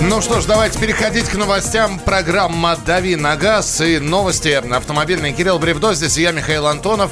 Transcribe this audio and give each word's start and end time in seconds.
Ну 0.00 0.20
что 0.20 0.40
ж, 0.40 0.44
давайте 0.46 0.78
переходить 0.78 1.28
к 1.28 1.34
новостям. 1.34 1.98
Программа 1.98 2.76
«Дави 2.86 3.16
на 3.16 3.36
газ» 3.36 3.80
и 3.80 3.98
новости 3.98 4.48
автомобильные. 4.48 5.32
Кирилл 5.32 5.58
Бревдо, 5.58 5.92
здесь 5.92 6.16
я, 6.18 6.30
Михаил 6.30 6.68
Антонов. 6.68 7.10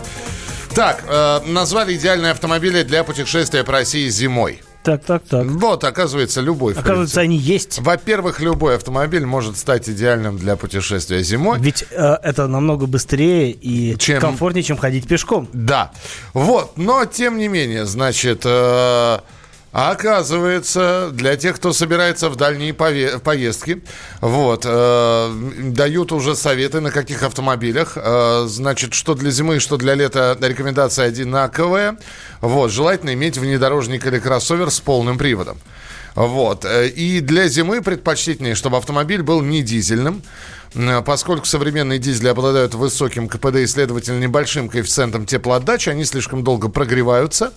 Так, 0.73 1.03
э, 1.09 1.41
назвали 1.47 1.97
идеальные 1.97 2.31
автомобили 2.31 2.85
для 2.85 3.03
путешествия 3.03 3.65
по 3.65 3.73
России 3.73 4.09
зимой. 4.09 4.63
Так, 4.85 5.05
так, 5.05 5.25
так. 5.25 5.47
Вот, 5.47 5.83
оказывается, 5.83 6.41
любой. 6.41 6.75
Оказывается, 6.75 7.21
они 7.21 7.37
есть. 7.37 7.81
Во-первых, 7.81 8.39
любой 8.39 8.77
автомобиль 8.77 9.27
может 9.27 9.57
стать 9.57 9.89
идеальным 9.89 10.39
для 10.39 10.55
путешествия 10.55 11.25
зимой. 11.25 11.59
Ведь 11.59 11.85
э, 11.91 12.19
это 12.23 12.47
намного 12.47 12.87
быстрее 12.87 13.51
и 13.51 13.99
чем... 13.99 14.21
комфортнее, 14.21 14.63
чем 14.63 14.77
ходить 14.77 15.09
пешком. 15.09 15.49
Да. 15.53 15.91
Вот, 16.35 16.77
но 16.77 17.05
тем 17.05 17.37
не 17.39 17.49
менее, 17.49 17.85
значит... 17.85 18.43
Э, 18.45 19.19
а 19.79 19.91
оказывается, 19.91 21.11
для 21.13 21.37
тех, 21.37 21.57
кто 21.57 21.71
собирается 21.75 22.31
в 22.31 22.37
дальние 22.37 22.73
поездки, 22.73 23.83
вот, 24.23 24.63
э, 24.65 25.33
дают 25.65 26.13
уже 26.13 26.35
советы, 26.35 26.81
на 26.81 26.91
каких 26.91 27.23
автомобилях. 27.23 27.93
Э, 27.97 28.47
значит, 28.49 28.95
что 28.95 29.13
для 29.13 29.31
зимы, 29.31 29.61
что 29.61 29.77
для 29.77 29.93
лета 29.93 30.35
рекомендации 30.41 31.05
одинаковые. 31.05 31.99
Вот, 32.41 32.71
желательно 32.71 33.13
иметь 33.13 33.37
внедорожник 33.37 34.07
или 34.07 34.19
кроссовер 34.19 34.71
с 34.71 34.81
полным 34.81 35.19
приводом. 35.19 35.59
Вот. 36.15 36.65
Э, 36.65 36.89
и 36.89 37.21
для 37.21 37.47
зимы 37.47 37.83
предпочтительнее, 37.83 38.55
чтобы 38.55 38.79
автомобиль 38.79 39.23
был 39.23 39.43
не 39.43 39.61
дизельным, 39.63 40.23
поскольку 41.05 41.45
современные 41.45 41.99
дизели 41.99 42.29
обладают 42.29 42.75
высоким 42.75 43.29
КПД 43.29 43.57
и, 43.57 43.67
следовательно, 43.67 44.21
небольшим 44.21 44.71
коэффициентом 44.71 45.27
теплоотдачи, 45.27 45.91
они 45.91 46.07
слишком 46.07 46.45
долго 46.45 46.71
прогреваются. 46.71 47.53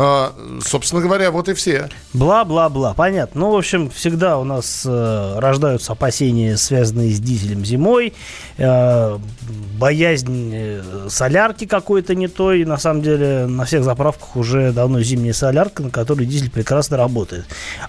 А, 0.00 0.32
собственно 0.64 1.02
говоря, 1.02 1.32
вот 1.32 1.48
и 1.48 1.54
все. 1.54 1.88
Бла-бла-бла. 2.12 2.94
Понятно. 2.94 3.40
Ну, 3.40 3.50
в 3.50 3.56
общем, 3.56 3.90
всегда 3.90 4.38
у 4.38 4.44
нас 4.44 4.84
э, 4.86 5.38
рождаются 5.38 5.92
опасения, 5.92 6.56
связанные 6.56 7.10
с 7.10 7.18
дизелем 7.18 7.64
зимой, 7.64 8.14
э, 8.58 9.18
боязнь 9.76 10.52
э, 10.54 11.08
солярки 11.08 11.66
какой-то 11.66 12.14
не 12.14 12.28
той. 12.28 12.64
На 12.64 12.78
самом 12.78 13.02
деле, 13.02 13.46
на 13.46 13.64
всех 13.64 13.82
заправках 13.82 14.36
уже 14.36 14.70
давно 14.70 15.00
зимняя 15.00 15.32
солярка, 15.32 15.82
на 15.82 15.90
которой 15.90 16.26
дизель 16.26 16.50
прекрасно 16.50 16.96
работает. 16.96 17.46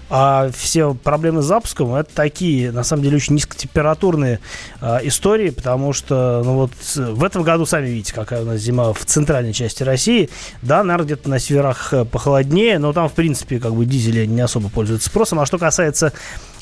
А 0.08 0.50
все 0.52 0.94
проблемы 0.94 1.42
с 1.42 1.44
запуском 1.44 1.94
это 1.94 2.12
такие, 2.12 2.72
на 2.72 2.82
самом 2.82 3.04
деле, 3.04 3.18
очень 3.18 3.36
низкотемпературные 3.36 4.40
э, 4.80 4.98
истории, 5.04 5.50
потому 5.50 5.92
что, 5.92 6.42
ну 6.44 6.54
вот, 6.54 6.72
в 6.96 7.22
этом 7.22 7.44
году, 7.44 7.66
сами 7.66 7.86
видите, 7.86 8.12
какая 8.14 8.42
у 8.42 8.46
нас 8.46 8.58
зима 8.58 8.92
в 8.92 9.04
центральной 9.04 9.52
части 9.52 9.84
России. 9.84 10.28
Да, 10.60 10.82
наверное, 10.82 11.06
где-то 11.06 11.30
на 11.30 11.38
северах 11.38 11.94
похолоднее, 12.04 12.78
но 12.78 12.92
там, 12.92 13.08
в 13.08 13.12
принципе, 13.12 13.58
как 13.58 13.74
бы 13.74 13.84
дизели 13.84 14.26
не 14.26 14.40
особо 14.40 14.68
пользуются 14.68 15.08
спросом. 15.08 15.40
А 15.40 15.46
что 15.46 15.58
касается 15.58 16.12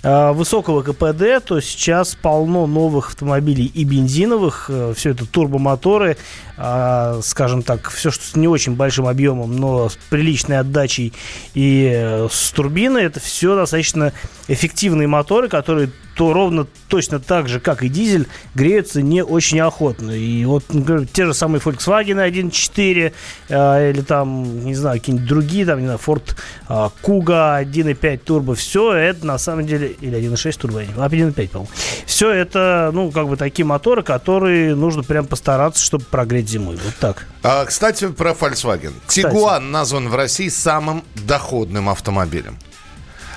высокого 0.02 0.82
КПД, 0.82 1.44
то 1.44 1.60
сейчас 1.60 2.14
полно 2.14 2.66
новых 2.66 3.08
автомобилей 3.08 3.66
и 3.66 3.84
бензиновых. 3.84 4.66
Э, 4.68 4.94
все 4.96 5.10
это 5.10 5.26
турбомоторы, 5.26 6.16
э, 6.56 7.20
скажем 7.22 7.62
так, 7.62 7.90
все, 7.90 8.10
что 8.10 8.24
с 8.24 8.36
не 8.36 8.48
очень 8.48 8.76
большим 8.76 9.06
объемом, 9.06 9.56
но 9.56 9.88
с 9.88 9.98
приличной 10.10 10.58
отдачей 10.58 11.12
и 11.54 11.90
э, 11.92 12.28
с 12.30 12.50
турбиной, 12.52 13.04
это 13.04 13.20
все 13.20 13.56
достаточно 13.56 14.12
эффективные 14.48 15.08
моторы, 15.08 15.48
которые 15.48 15.90
то 16.18 16.32
ровно 16.32 16.66
точно 16.88 17.20
так 17.20 17.48
же, 17.48 17.60
как 17.60 17.84
и 17.84 17.88
дизель, 17.88 18.26
греются 18.56 19.02
не 19.02 19.22
очень 19.22 19.60
охотно. 19.60 20.10
И 20.10 20.44
вот, 20.44 20.64
например, 20.74 21.06
те 21.06 21.26
же 21.26 21.32
самые 21.32 21.60
Volkswagen 21.60 22.28
1.4 22.28 23.12
э, 23.48 23.90
или 23.90 24.00
там, 24.00 24.64
не 24.64 24.74
знаю, 24.74 24.98
какие-нибудь 24.98 25.28
другие, 25.28 25.64
там, 25.64 25.78
не 25.78 25.84
знаю, 25.84 26.00
Ford 26.04 26.34
э, 26.68 26.72
Kuga 27.04 27.62
1.5 27.62 28.18
турбо, 28.18 28.56
все 28.56 28.94
это 28.94 29.24
на 29.24 29.38
самом 29.38 29.64
деле, 29.64 29.87
или 30.00 30.18
1.6 30.18 30.58
турбо, 30.58 30.82
а 30.96 31.08
1.5, 31.08 31.48
по-моему. 31.48 31.70
Все 32.06 32.30
это, 32.30 32.90
ну, 32.92 33.10
как 33.10 33.28
бы 33.28 33.36
такие 33.36 33.64
моторы, 33.64 34.02
которые 34.02 34.74
нужно 34.74 35.02
прям 35.02 35.26
постараться, 35.26 35.82
чтобы 35.82 36.04
прогреть 36.04 36.48
зимой. 36.48 36.76
Вот 36.76 36.94
так. 37.00 37.26
А, 37.42 37.64
кстати, 37.64 38.08
про 38.08 38.32
Volkswagen. 38.32 38.92
Тигуан 39.06 39.70
назван 39.70 40.08
в 40.08 40.14
России 40.14 40.48
самым 40.48 41.04
доходным 41.14 41.88
автомобилем. 41.88 42.58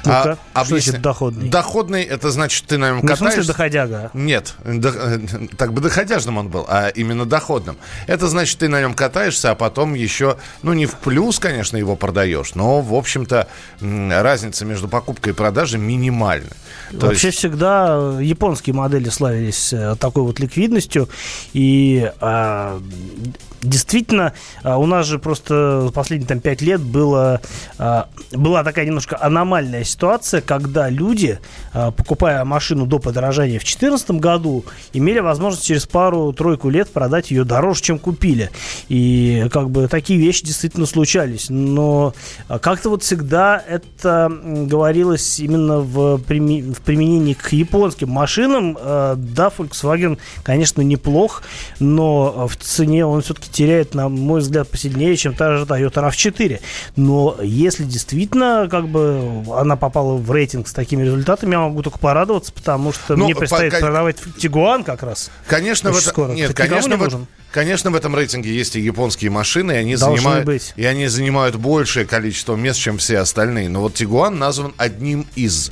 А, 0.05 0.37
а, 0.53 0.65
что 0.65 0.79
значит 0.79 1.01
доходный? 1.01 1.49
Доходный, 1.49 2.03
это 2.03 2.31
значит, 2.31 2.65
ты 2.65 2.77
на 2.77 2.89
нем 2.89 3.01
катаешься... 3.01 3.23
Ну, 3.23 3.29
в 3.29 3.33
смысле 3.33 3.51
доходяга? 3.51 4.11
Нет, 4.13 4.55
до, 4.63 5.19
так 5.57 5.73
бы 5.73 5.81
доходяжным 5.81 6.37
он 6.37 6.49
был, 6.49 6.65
а 6.67 6.89
именно 6.89 7.25
доходным. 7.25 7.77
Это 8.07 8.27
значит, 8.27 8.57
ты 8.59 8.67
на 8.67 8.79
нем 8.81 8.93
катаешься, 8.93 9.51
а 9.51 9.55
потом 9.55 9.93
еще, 9.93 10.37
ну, 10.63 10.73
не 10.73 10.85
в 10.85 10.95
плюс, 10.95 11.39
конечно, 11.39 11.77
его 11.77 11.95
продаешь, 11.95 12.55
но, 12.55 12.81
в 12.81 12.93
общем-то, 12.93 13.47
разница 13.79 14.65
между 14.65 14.87
покупкой 14.87 15.33
и 15.33 15.35
продажей 15.35 15.79
минимальна. 15.79 16.49
То 16.91 17.07
Вообще 17.07 17.27
есть... 17.27 17.39
всегда 17.39 18.17
японские 18.19 18.75
модели 18.75 19.09
славились 19.09 19.73
э, 19.73 19.95
такой 19.99 20.23
вот 20.23 20.39
ликвидностью, 20.39 21.09
и 21.53 22.11
а, 22.19 22.81
действительно, 23.61 24.33
а, 24.63 24.77
у 24.77 24.85
нас 24.85 25.05
же 25.05 25.19
просто 25.19 25.89
последние 25.93 26.27
там 26.27 26.39
пять 26.39 26.61
лет 26.61 26.81
было, 26.81 27.41
а, 27.77 28.09
была 28.31 28.63
такая 28.63 28.85
немножко 28.85 29.17
аномальная 29.19 29.83
ситуация, 29.91 30.41
когда 30.41 30.89
люди, 30.89 31.39
а, 31.73 31.91
покупая 31.91 32.43
машину 32.45 32.85
до 32.85 32.99
подорожания 32.99 33.59
в 33.59 33.63
2014 33.63 34.11
году, 34.11 34.65
имели 34.93 35.19
возможность 35.19 35.65
через 35.65 35.85
пару-тройку 35.85 36.69
лет 36.69 36.89
продать 36.89 37.31
ее 37.31 37.43
дороже, 37.43 37.81
чем 37.81 37.99
купили. 37.99 38.49
И 38.89 39.47
как 39.51 39.69
бы 39.69 39.87
такие 39.87 40.19
вещи 40.19 40.45
действительно 40.45 40.85
случались. 40.85 41.47
Но 41.49 42.13
как-то 42.47 42.89
вот 42.89 43.03
всегда 43.03 43.61
это 43.67 44.31
говорилось 44.43 45.39
именно 45.39 45.79
в, 45.79 46.17
в 46.17 46.23
применении 46.23 47.33
к 47.33 47.51
японским 47.51 48.09
машинам. 48.09 48.73
Да, 48.73 49.51
Volkswagen, 49.57 50.17
конечно, 50.43 50.81
неплох, 50.81 51.43
но 51.79 52.47
в 52.47 52.55
цене 52.57 53.05
он 53.05 53.21
все-таки 53.21 53.49
теряет, 53.51 53.93
на 53.93 54.09
мой 54.09 54.41
взгляд, 54.41 54.69
посильнее, 54.69 55.15
чем 55.17 55.33
та 55.33 55.57
же 55.57 55.65
Toyota 55.65 56.09
RAV4. 56.09 56.59
Но 56.95 57.37
если 57.41 57.83
действительно 57.83 58.67
как 58.69 58.87
бы 58.87 59.43
она 59.55 59.75
попала 59.81 60.15
в 60.15 60.31
рейтинг 60.31 60.67
с 60.67 60.73
такими 60.73 61.03
результатами, 61.03 61.53
я 61.53 61.59
могу 61.59 61.81
только 61.81 61.97
порадоваться, 61.97 62.53
потому 62.53 62.93
что 62.93 63.15
ну, 63.15 63.25
мне 63.25 63.35
предстоит 63.35 63.73
по... 63.73 63.79
продавать 63.79 64.17
Тигуан 64.37 64.83
как 64.83 65.01
раз. 65.01 65.31
Конечно, 65.47 65.91
в 65.91 65.97
это... 65.97 66.07
скоро. 66.07 66.31
Нет, 66.31 66.53
конечно, 66.53 66.93
не 66.93 66.95
в... 66.95 67.25
конечно, 67.51 67.89
в 67.89 67.95
этом 67.95 68.15
рейтинге 68.15 68.55
есть 68.55 68.75
и 68.75 68.79
японские 68.79 69.31
машины, 69.31 69.71
и 69.71 69.75
они, 69.75 69.95
занимают, 69.95 70.45
быть. 70.45 70.73
и 70.75 70.85
они 70.85 71.07
занимают 71.07 71.55
большее 71.55 72.05
количество 72.05 72.55
мест, 72.55 72.79
чем 72.79 72.99
все 72.99 73.17
остальные. 73.17 73.69
Но 73.69 73.81
вот 73.81 73.95
Тигуан 73.95 74.37
назван 74.37 74.75
одним 74.77 75.25
из 75.35 75.71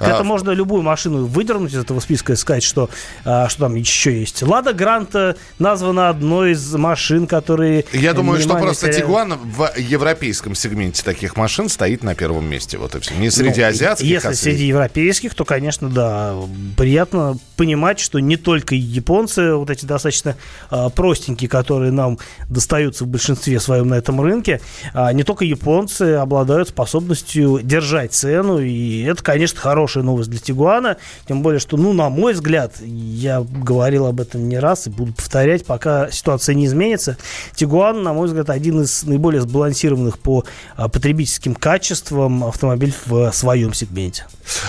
это 0.00 0.20
а... 0.20 0.24
можно 0.24 0.50
любую 0.50 0.82
машину 0.82 1.26
выдернуть 1.26 1.72
из 1.72 1.78
этого 1.78 2.00
списка 2.00 2.32
и 2.32 2.36
сказать, 2.36 2.62
что, 2.62 2.90
а, 3.24 3.48
что 3.48 3.60
там 3.60 3.74
еще 3.74 4.18
есть. 4.18 4.42
Лада 4.42 4.72
Гранта 4.72 5.36
названа 5.58 6.08
одной 6.08 6.52
из 6.52 6.74
машин, 6.74 7.26
которые... 7.26 7.84
Я 7.92 8.14
думаю, 8.14 8.40
что 8.40 8.56
просто 8.56 8.88
теряют. 8.88 9.04
Тигуан 9.04 9.34
в 9.38 9.72
европейском 9.76 10.54
сегменте 10.54 11.02
таких 11.02 11.36
машин 11.36 11.68
стоит 11.68 12.02
на 12.02 12.14
первом 12.14 12.48
месте. 12.48 12.78
Вот 12.78 12.94
и 12.94 13.00
все. 13.00 13.14
Не 13.14 13.30
среди 13.30 13.60
ну, 13.60 13.68
азиатских, 13.68 14.08
Если 14.08 14.28
а 14.28 14.34
среди... 14.34 14.56
среди 14.56 14.66
европейских, 14.66 15.34
то, 15.34 15.44
конечно, 15.44 15.88
да, 15.88 16.34
приятно 16.76 17.38
понимать, 17.56 18.00
что 18.00 18.18
не 18.18 18.36
только 18.36 18.74
японцы, 18.74 19.54
вот 19.54 19.70
эти 19.70 19.84
достаточно 19.84 20.36
а, 20.70 20.88
простенькие, 20.88 21.48
которые 21.48 21.92
нам 21.92 22.18
достаются 22.48 23.04
в 23.04 23.08
большинстве 23.08 23.60
своем 23.60 23.88
на 23.88 23.94
этом 23.94 24.20
рынке, 24.20 24.60
а, 24.94 25.12
не 25.12 25.24
только 25.24 25.44
японцы 25.44 26.14
обладают 26.14 26.70
способностью 26.70 27.60
держать 27.62 28.12
цену, 28.12 28.58
и 28.58 29.02
это, 29.02 29.22
конечно, 29.22 29.60
хороший 29.60 29.89
хорошая 29.90 30.04
новость 30.04 30.30
для 30.30 30.38
Тигуана. 30.38 30.96
Тем 31.26 31.42
более, 31.42 31.58
что, 31.58 31.76
ну, 31.76 31.92
на 31.92 32.08
мой 32.10 32.32
взгляд, 32.32 32.74
я 32.80 33.40
говорил 33.40 34.06
об 34.06 34.20
этом 34.20 34.48
не 34.48 34.58
раз 34.58 34.86
и 34.86 34.90
буду 34.90 35.12
повторять, 35.12 35.66
пока 35.66 36.10
ситуация 36.10 36.54
не 36.54 36.66
изменится. 36.66 37.16
Тигуан, 37.54 38.02
на 38.02 38.12
мой 38.12 38.28
взгляд, 38.28 38.50
один 38.50 38.82
из 38.82 39.02
наиболее 39.02 39.42
сбалансированных 39.42 40.18
по 40.18 40.44
а, 40.76 40.88
потребительским 40.88 41.54
качествам 41.54 42.44
автомобиль 42.44 42.94
в 43.06 43.32
своем 43.32 43.74
сегменте. 43.74 44.26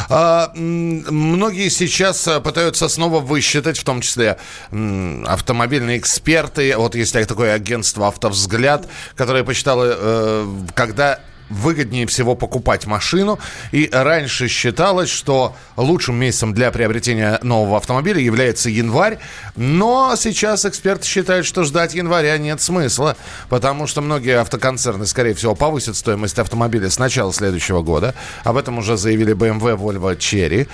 А, 0.09 0.51
многие 0.55 1.69
сейчас 1.69 2.27
а, 2.27 2.39
пытаются 2.39 2.89
снова 2.89 3.19
высчитать, 3.19 3.77
в 3.77 3.83
том 3.83 4.01
числе 4.01 4.37
автомобильные 4.71 5.99
эксперты. 5.99 6.75
Вот 6.77 6.95
есть 6.95 7.13
такое 7.13 7.53
агентство 7.53 8.07
«Автовзгляд», 8.07 8.87
которое 9.15 9.43
посчитало, 9.43 9.93
э, 9.95 10.47
когда 10.73 11.19
выгоднее 11.51 12.07
всего 12.07 12.35
покупать 12.35 12.87
машину. 12.87 13.39
И 13.71 13.89
раньше 13.91 14.47
считалось, 14.47 15.09
что 15.09 15.55
лучшим 15.77 16.15
месяцем 16.15 16.53
для 16.53 16.71
приобретения 16.71 17.39
нового 17.43 17.77
автомобиля 17.77 18.19
является 18.19 18.69
январь. 18.69 19.19
Но 19.55 20.15
сейчас 20.15 20.65
эксперты 20.65 21.05
считают, 21.05 21.45
что 21.45 21.63
ждать 21.63 21.93
января 21.93 22.37
нет 22.37 22.61
смысла, 22.61 23.17
потому 23.49 23.87
что 23.87 24.01
многие 24.01 24.39
автоконцерны, 24.39 25.05
скорее 25.05 25.33
всего, 25.33 25.55
повысят 25.55 25.95
стоимость 25.95 26.39
автомобиля 26.39 26.89
с 26.89 26.97
начала 26.97 27.33
следующего 27.33 27.81
года. 27.81 28.15
Об 28.43 28.57
этом 28.57 28.77
уже 28.77 28.97
заявили 28.97 29.35
BMW, 29.35 29.77
Volvo, 29.77 30.17
Cherry. 30.17 30.67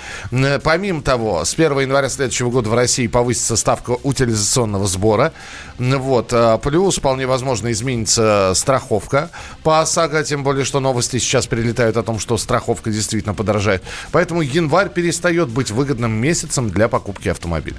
Помимо 0.60 1.02
того, 1.02 1.44
с 1.44 1.54
1 1.54 1.80
января 1.80 2.08
следующего 2.08 2.50
года 2.50 2.70
в 2.70 2.74
России 2.74 3.06
повысится 3.06 3.56
ставка 3.56 3.96
утилизационного 4.02 4.86
сбора. 4.86 5.32
Вот. 5.78 6.32
А 6.32 6.58
плюс, 6.58 6.98
вполне 6.98 7.26
возможно, 7.26 7.72
изменится 7.72 8.52
страховка 8.54 9.30
по 9.62 9.80
ОСАГО, 9.80 10.24
тем 10.24 10.44
более, 10.44 10.64
что 10.68 10.80
новости 10.80 11.18
сейчас 11.18 11.46
прилетают 11.46 11.96
о 11.96 12.02
том, 12.02 12.18
что 12.18 12.36
страховка 12.36 12.90
действительно 12.90 13.34
подорожает. 13.34 13.82
Поэтому 14.12 14.42
январь 14.42 14.90
перестает 14.90 15.48
быть 15.48 15.70
выгодным 15.70 16.12
месяцем 16.12 16.70
для 16.70 16.88
покупки 16.88 17.28
автомобиля. 17.28 17.76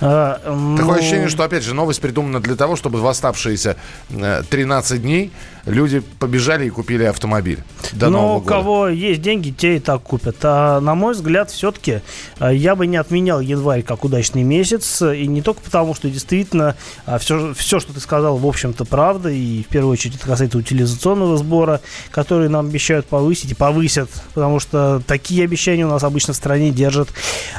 А, 0.00 0.40
ну... 0.46 0.76
Такое 0.76 0.98
ощущение, 0.98 1.28
что, 1.28 1.44
опять 1.44 1.62
же, 1.62 1.74
новость 1.74 2.00
придумана 2.00 2.40
для 2.40 2.56
того, 2.56 2.76
чтобы 2.76 3.00
в 3.00 3.06
оставшиеся 3.06 3.76
13 4.08 4.92
э, 4.92 4.98
дней 4.98 5.32
люди 5.66 6.00
побежали 6.18 6.66
и 6.66 6.70
купили 6.70 7.04
автомобиль. 7.04 7.58
До 7.92 8.08
Но 8.08 8.22
Нового 8.22 8.38
у 8.38 8.40
кого 8.40 8.88
есть 8.88 9.20
деньги, 9.20 9.50
те 9.50 9.76
и 9.76 9.80
так 9.80 10.02
купят. 10.02 10.36
А, 10.42 10.80
на 10.80 10.94
мой 10.94 11.12
взгляд, 11.12 11.50
все-таки 11.50 12.00
э, 12.38 12.54
я 12.54 12.74
бы 12.74 12.86
не 12.86 12.96
отменял 12.96 13.40
январь 13.40 13.82
как 13.82 14.04
удачный 14.04 14.42
месяц. 14.42 15.02
И 15.02 15.26
не 15.26 15.42
только 15.42 15.60
потому, 15.60 15.94
что 15.94 16.08
действительно 16.08 16.76
все, 17.18 17.52
все 17.54 17.78
что 17.78 17.92
ты 17.92 18.00
сказал, 18.00 18.38
в 18.38 18.46
общем-то, 18.46 18.86
правда. 18.86 19.28
И 19.28 19.62
в 19.62 19.66
первую 19.66 19.92
очередь 19.92 20.16
это 20.16 20.26
касается 20.26 20.56
утилизационного 20.58 21.36
сбора, 21.36 21.80
который 22.10 22.29
нам 22.38 22.66
обещают 22.66 23.06
повысить 23.06 23.52
и 23.52 23.54
повысят. 23.54 24.10
Потому 24.34 24.60
что 24.60 25.02
такие 25.06 25.44
обещания 25.44 25.84
у 25.84 25.90
нас 25.90 26.04
обычно 26.04 26.32
в 26.32 26.36
стране 26.36 26.70
держат. 26.70 27.08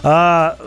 А 0.03 0.57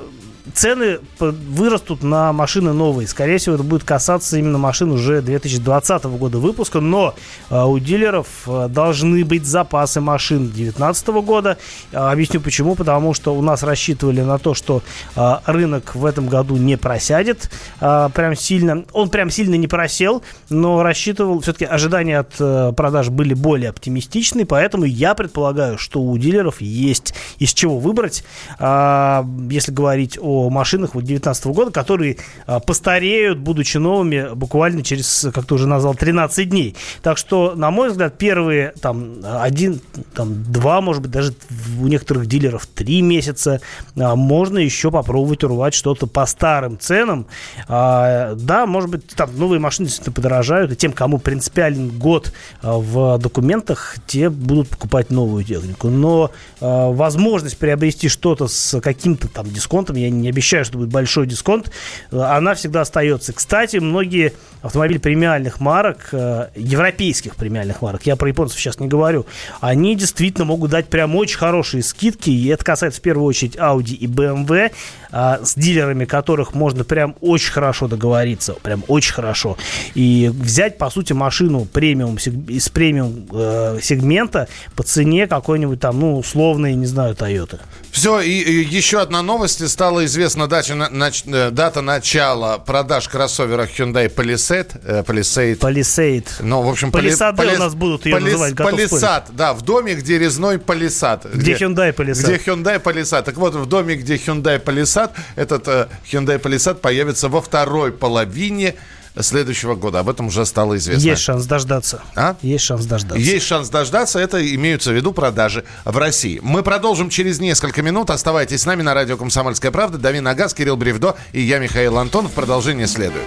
цены 0.53 0.99
вырастут 1.19 2.03
на 2.03 2.33
машины 2.33 2.73
новые. 2.73 3.09
Скорее 3.09 3.39
всего, 3.39 3.55
это 3.55 3.65
будет 3.65 3.85
касаться 3.85 4.37
именно 4.37 4.59
машин 4.59 4.91
уже 4.91 5.23
2020 5.23 6.05
года 6.05 6.39
выпуска, 6.39 6.81
но 6.81 7.15
а, 7.49 7.67
у 7.67 7.79
дилеров 7.79 8.27
а, 8.47 8.69
должны 8.69 9.25
быть 9.25 9.47
запасы 9.47 10.01
машин 10.01 10.49
2019 10.49 11.07
года. 11.09 11.57
А, 11.93 12.13
объясню 12.13 12.41
почему. 12.41 12.75
Потому 12.75 13.15
что 13.15 13.35
у 13.35 13.41
нас 13.41 13.63
рассчитывали 13.63 14.21
на 14.21 14.39
то, 14.39 14.55
что 14.55 14.83
рынок 15.15 15.95
в 15.95 16.05
этом 16.05 16.29
году 16.29 16.57
не 16.57 16.77
просядет 16.77 17.51
прям 17.79 18.35
сильно. 18.37 18.85
Он 18.93 19.09
прям 19.09 19.31
сильно 19.31 19.55
не 19.55 19.69
просел, 19.69 20.23
но 20.51 20.83
рассчитывал, 20.83 21.41
все-таки 21.41 21.65
ожидания 21.65 22.19
от 22.19 22.77
продаж 22.77 23.11
были 23.11 23.35
более 23.35 23.71
оптимистичны, 23.71 24.45
поэтому 24.45 24.85
я 24.85 25.15
предполагаю, 25.15 25.79
что 25.79 26.01
у 26.01 26.19
дилеров 26.19 26.61
есть 26.61 27.15
из 27.39 27.53
чего 27.55 27.79
выбрать, 27.79 28.25
если 28.59 29.73
говорить 29.73 30.19
о 30.21 30.34
машинах 30.51 30.95
вот 30.95 31.05
19 31.05 31.47
года, 31.47 31.71
которые 31.71 32.19
а, 32.47 32.61
постареют, 32.61 33.39
будучи 33.39 33.77
новыми, 33.77 34.35
буквально 34.35 34.83
через, 34.83 35.27
как 35.33 35.47
ты 35.47 35.55
уже 35.55 35.67
назвал, 35.67 35.95
13 35.95 36.49
дней. 36.49 36.77
Так 37.03 37.19
что, 37.19 37.55
на 37.55 37.71
мой 37.71 37.91
взгляд, 37.91 38.19
первые 38.19 38.73
там 38.81 39.17
один, 39.25 39.81
там 40.15 40.45
два, 40.53 40.81
может 40.81 41.03
быть, 41.03 41.11
даже 41.11 41.35
у 41.81 41.87
некоторых 41.87 42.27
дилеров 42.27 42.67
три 42.67 43.03
месяца 43.03 43.61
а, 43.99 44.17
можно 44.17 44.59
еще 44.59 44.91
попробовать 44.91 45.45
урвать 45.45 45.75
что-то 45.75 46.07
по 46.07 46.27
старым 46.27 46.79
ценам. 46.79 47.27
А, 47.69 48.35
да, 48.35 48.67
может 48.67 48.91
быть, 48.91 49.09
там 49.09 49.31
новые 49.37 49.61
машины 49.61 49.87
действительно 49.87 50.15
подорожают, 50.15 50.73
и 50.73 50.77
тем, 50.77 50.93
кому 50.93 51.19
принципиален 51.19 51.91
год 51.91 52.33
в 52.63 53.19
документах, 53.19 53.97
те 54.07 54.31
будут 54.31 54.69
покупать 54.69 55.11
новую 55.11 55.45
технику. 55.45 55.89
Но 55.89 56.31
возможность 56.61 57.59
приобрести 57.59 58.09
что-то 58.09 58.49
с 58.49 58.81
каким-то 58.81 59.29
там 59.29 59.49
дисконтом, 59.51 59.97
я 59.97 60.11
не 60.11 60.24
обещаю, 60.31 60.65
что 60.65 60.79
будет 60.79 60.91
большой 60.91 61.27
дисконт, 61.27 61.71
она 62.11 62.55
всегда 62.55 62.83
остается. 62.83 63.33
Кстати, 63.33 63.79
многие 63.79 64.33
автомобили 64.63 64.99
премиальных 64.99 65.61
марок, 65.61 66.09
э, 66.13 66.49
европейских 66.55 67.37
премиальных 67.37 67.83
марок, 67.83 68.07
я 68.07 68.17
про 68.17 68.29
японцев 68.29 68.59
сейчас 68.59 68.81
не 68.81 68.89
говорю, 68.89 69.27
они 69.61 69.95
действительно 69.95 70.47
могут 70.47 70.71
дать 70.71 70.89
прям 70.89 71.15
очень 71.17 71.37
хорошие 71.37 71.83
скидки, 71.83 72.31
и 72.31 72.49
это 72.49 72.65
касается 72.65 73.01
в 73.01 73.03
первую 73.03 73.27
очередь 73.27 73.57
Audi 73.57 73.95
и 73.95 74.07
BMW, 74.07 74.73
а, 75.13 75.41
с 75.45 75.55
дилерами 75.55 76.07
которых 76.07 76.55
можно 76.55 76.83
прям 76.83 77.15
очень 77.21 77.53
хорошо 77.53 77.89
договориться, 77.89 78.55
прям 78.63 78.85
очень 78.89 79.13
хорошо, 79.13 79.59
и 79.95 80.31
взять, 80.33 80.79
по 80.79 80.89
сути, 80.89 81.13
машину 81.13 81.67
премиум, 81.67 82.17
из 82.17 82.69
премиум 82.69 83.27
э, 83.33 83.79
сегмента 83.83 84.49
по 84.75 84.83
цене 84.83 85.27
какой-нибудь 85.27 85.81
там, 85.81 86.01
ну, 86.01 86.19
условной, 86.19 86.75
не 86.75 86.87
знаю, 86.87 87.15
Toyota. 87.15 87.61
Все, 87.91 88.21
и, 88.21 88.65
еще 88.65 89.01
одна 89.01 89.23
новость. 89.23 89.69
Стала 89.69 90.05
известна 90.15 90.47
дата, 90.47 90.75
на, 90.75 90.89
на, 90.91 91.11
э, 91.11 91.51
дата 91.51 91.83
начала 91.83 92.59
продаж 92.59 93.09
кроссовера 93.09 93.67
Hyundai 93.67 94.09
Palisade. 94.09 94.71
Э, 94.85 95.03
Palisade. 95.03 95.59
Palisade. 95.59 96.29
Ну, 96.41 96.63
в 96.63 96.69
общем, 96.69 96.91
Palisade 96.91 97.37
пали, 97.37 97.57
у 97.57 97.59
нас 97.59 97.75
будут 97.75 98.07
ее 98.07 98.13
палис, 98.13 98.33
называть. 98.33 98.55
Palisade, 98.55 99.25
да, 99.31 99.53
в 99.53 99.63
доме, 99.63 99.95
где 99.95 100.19
резной 100.19 100.57
Palisade. 100.57 101.29
Где, 101.35 101.55
где 101.55 101.65
Hyundai 101.65 101.95
Palisade. 101.95 102.23
Где 102.23 102.37
Hyundai 102.37 102.83
Palisade. 102.83 103.23
Так 103.23 103.37
вот, 103.37 103.55
в 103.55 103.67
доме, 103.67 103.97
где 103.97 104.15
Hyundai 104.15 104.63
Palisade, 104.63 105.11
этот 105.35 105.67
э, 105.67 105.89
Hyundai 106.11 106.41
Palisade 106.41 106.77
появится 106.77 107.29
во 107.29 107.41
второй 107.41 107.91
половине 107.91 108.75
следующего 109.21 109.75
года. 109.75 110.01
Об 110.01 110.09
этом 110.09 110.27
уже 110.27 110.45
стало 110.45 110.77
известно. 110.77 111.09
Есть 111.09 111.23
шанс 111.23 111.47
дождаться. 111.47 112.03
А? 112.15 112.37
Есть 112.43 112.65
шанс 112.65 112.87
дождаться. 112.87 113.19
Есть 113.19 113.47
шанс 113.47 113.69
дождаться. 113.69 114.19
Это 114.19 114.55
имеются 114.55 114.91
в 114.91 114.95
виду 114.95 115.13
продажи 115.13 115.65
в 115.85 115.97
России. 115.97 116.41
Мы 116.43 116.63
продолжим 116.63 117.11
через 117.11 117.41
несколько 117.41 117.83
минут. 117.83 118.11
Оставайтесь 118.11 118.63
с 118.63 118.67
нами 118.67 118.83
на 118.83 118.95
радио 118.95 119.17
«Комсомольская 119.17 119.71
правда». 119.71 119.99
Дави 119.99 120.21
Нагаз, 120.21 120.55
Кирилл 120.55 120.77
Бревдо 120.77 121.17
и 121.33 121.41
я, 121.41 121.59
Михаил 121.59 121.99
Антонов. 121.99 122.33
Продолжение 122.33 122.87
следует. 122.87 123.25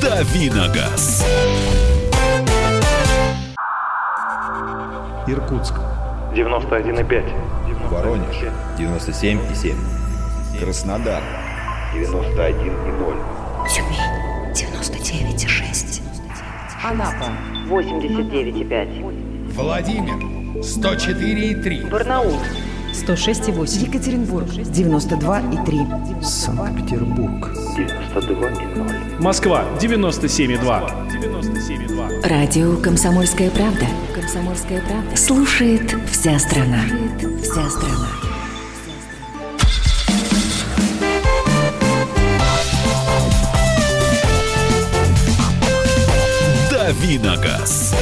Давиногаз. 0.00 1.24
Иркутск. 5.26 5.74
91,5. 6.34 7.88
Воронеж. 7.88 8.36
97,7. 8.78 10.03
Краснодар 10.60 11.22
91,0. 11.94 13.16
Тюмень 13.68 13.98
99,6. 14.54 16.02
Анапа 16.82 17.32
89,5. 17.68 19.52
Владимир 19.52 20.14
104,3. 20.62 21.90
Барнаул 21.90 22.38
106,8. 22.92 23.86
Екатеринбург 23.86 24.46
92,3. 24.46 26.22
Санкт-Петербург 26.22 27.50
92,0. 27.76 29.20
Москва 29.20 29.64
97,2. 29.80 31.08
97,2. 31.10 32.28
Радио 32.28 32.76
«Комсомольская 32.76 33.50
правда». 33.50 33.86
«Комсомольская 34.14 34.80
правда». 34.82 35.16
Слушает 35.16 35.94
вся 36.10 36.38
страна. 36.38 36.80
Слушает 36.86 37.42
вся 37.42 37.70
страна. 37.70 38.23
Давиногаз. 47.00 47.92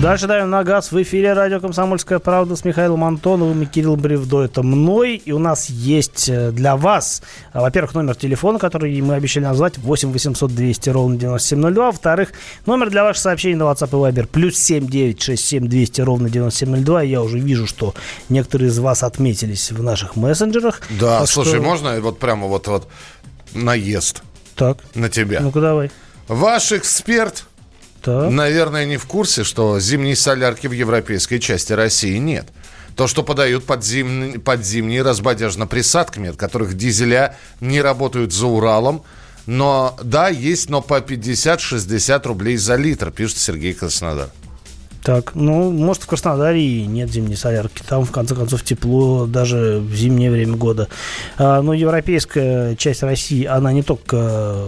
Дальше 0.00 0.26
даем 0.26 0.50
на 0.50 0.64
газ 0.64 0.90
в 0.90 1.02
эфире 1.02 1.32
радио 1.32 1.60
«Комсомольская 1.60 2.18
правда» 2.18 2.56
с 2.56 2.64
Михаилом 2.64 3.04
Антоновым 3.04 3.62
и 3.62 3.66
Кириллом 3.66 4.00
Бревдо. 4.00 4.42
Это 4.42 4.62
мной. 4.62 5.16
И 5.16 5.30
у 5.30 5.38
нас 5.38 5.68
есть 5.68 6.28
э, 6.28 6.50
для 6.50 6.76
вас, 6.76 7.22
э, 7.52 7.60
во-первых, 7.60 7.94
номер 7.94 8.16
телефона, 8.16 8.58
который 8.58 9.00
мы 9.00 9.14
обещали 9.14 9.44
назвать, 9.44 9.78
8 9.78 10.10
800 10.10 10.52
200 10.52 10.90
ровно 10.90 11.16
9702. 11.16 11.86
Во-вторых, 11.86 12.32
номер 12.66 12.90
для 12.90 13.04
ваших 13.04 13.22
сообщений 13.22 13.54
на 13.54 13.64
WhatsApp 13.64 13.90
и 13.90 14.12
Viber, 14.12 14.26
плюс 14.26 14.56
7 14.56 14.86
967 14.86 15.68
200 15.68 16.00
ровно 16.00 16.30
9702. 16.30 17.02
Я 17.02 17.22
уже 17.22 17.38
вижу, 17.38 17.66
что 17.66 17.94
некоторые 18.28 18.70
из 18.70 18.78
вас 18.78 19.04
отметились 19.04 19.70
в 19.70 19.82
наших 19.82 20.16
мессенджерах. 20.16 20.80
Да, 20.98 21.20
так 21.20 21.28
слушай, 21.28 21.58
что... 21.58 21.62
можно 21.62 22.00
вот 22.00 22.18
прямо 22.18 22.48
вот, 22.48 22.66
вот 22.66 22.88
наезд 23.54 24.22
так. 24.54 24.78
на 24.94 25.08
тебя? 25.08 25.40
Ну-ка 25.40 25.60
давай. 25.60 25.90
Ваш 26.28 26.72
эксперт 26.72 27.44
так. 28.02 28.30
Наверное, 28.30 28.84
не 28.84 28.96
в 28.96 29.06
курсе, 29.06 29.44
что 29.44 29.78
зимней 29.78 30.16
солярки 30.16 30.66
в 30.66 30.72
европейской 30.72 31.38
части 31.38 31.72
России 31.72 32.16
нет. 32.16 32.48
То, 32.96 33.06
что 33.06 33.22
подают 33.22 33.64
под, 33.64 33.84
зим... 33.84 34.40
под 34.40 34.64
зимние 34.64 35.02
разбодяжно-присадками, 35.02 36.30
от 36.30 36.36
которых 36.36 36.74
дизеля 36.74 37.36
не 37.60 37.80
работают 37.80 38.32
за 38.32 38.46
Уралом. 38.46 39.04
Но 39.46 39.96
да, 40.02 40.28
есть, 40.28 40.68
но 40.68 40.82
по 40.82 40.98
50-60 40.98 42.26
рублей 42.26 42.56
за 42.56 42.76
литр, 42.76 43.10
пишет 43.10 43.38
Сергей 43.38 43.72
Краснодар. 43.72 44.30
Так, 45.02 45.34
ну, 45.34 45.72
может, 45.72 46.04
в 46.04 46.06
Краснодаре 46.06 46.86
нет 46.86 47.10
зимней 47.10 47.36
солярки. 47.36 47.82
Там, 47.82 48.04
в 48.04 48.12
конце 48.12 48.36
концов, 48.36 48.62
тепло 48.62 49.26
даже 49.26 49.80
в 49.80 49.94
зимнее 49.94 50.30
время 50.30 50.56
года. 50.56 50.88
А, 51.38 51.60
но 51.60 51.74
европейская 51.74 52.76
часть 52.76 53.02
России, 53.02 53.44
она 53.44 53.72
не 53.72 53.82
только, 53.82 54.64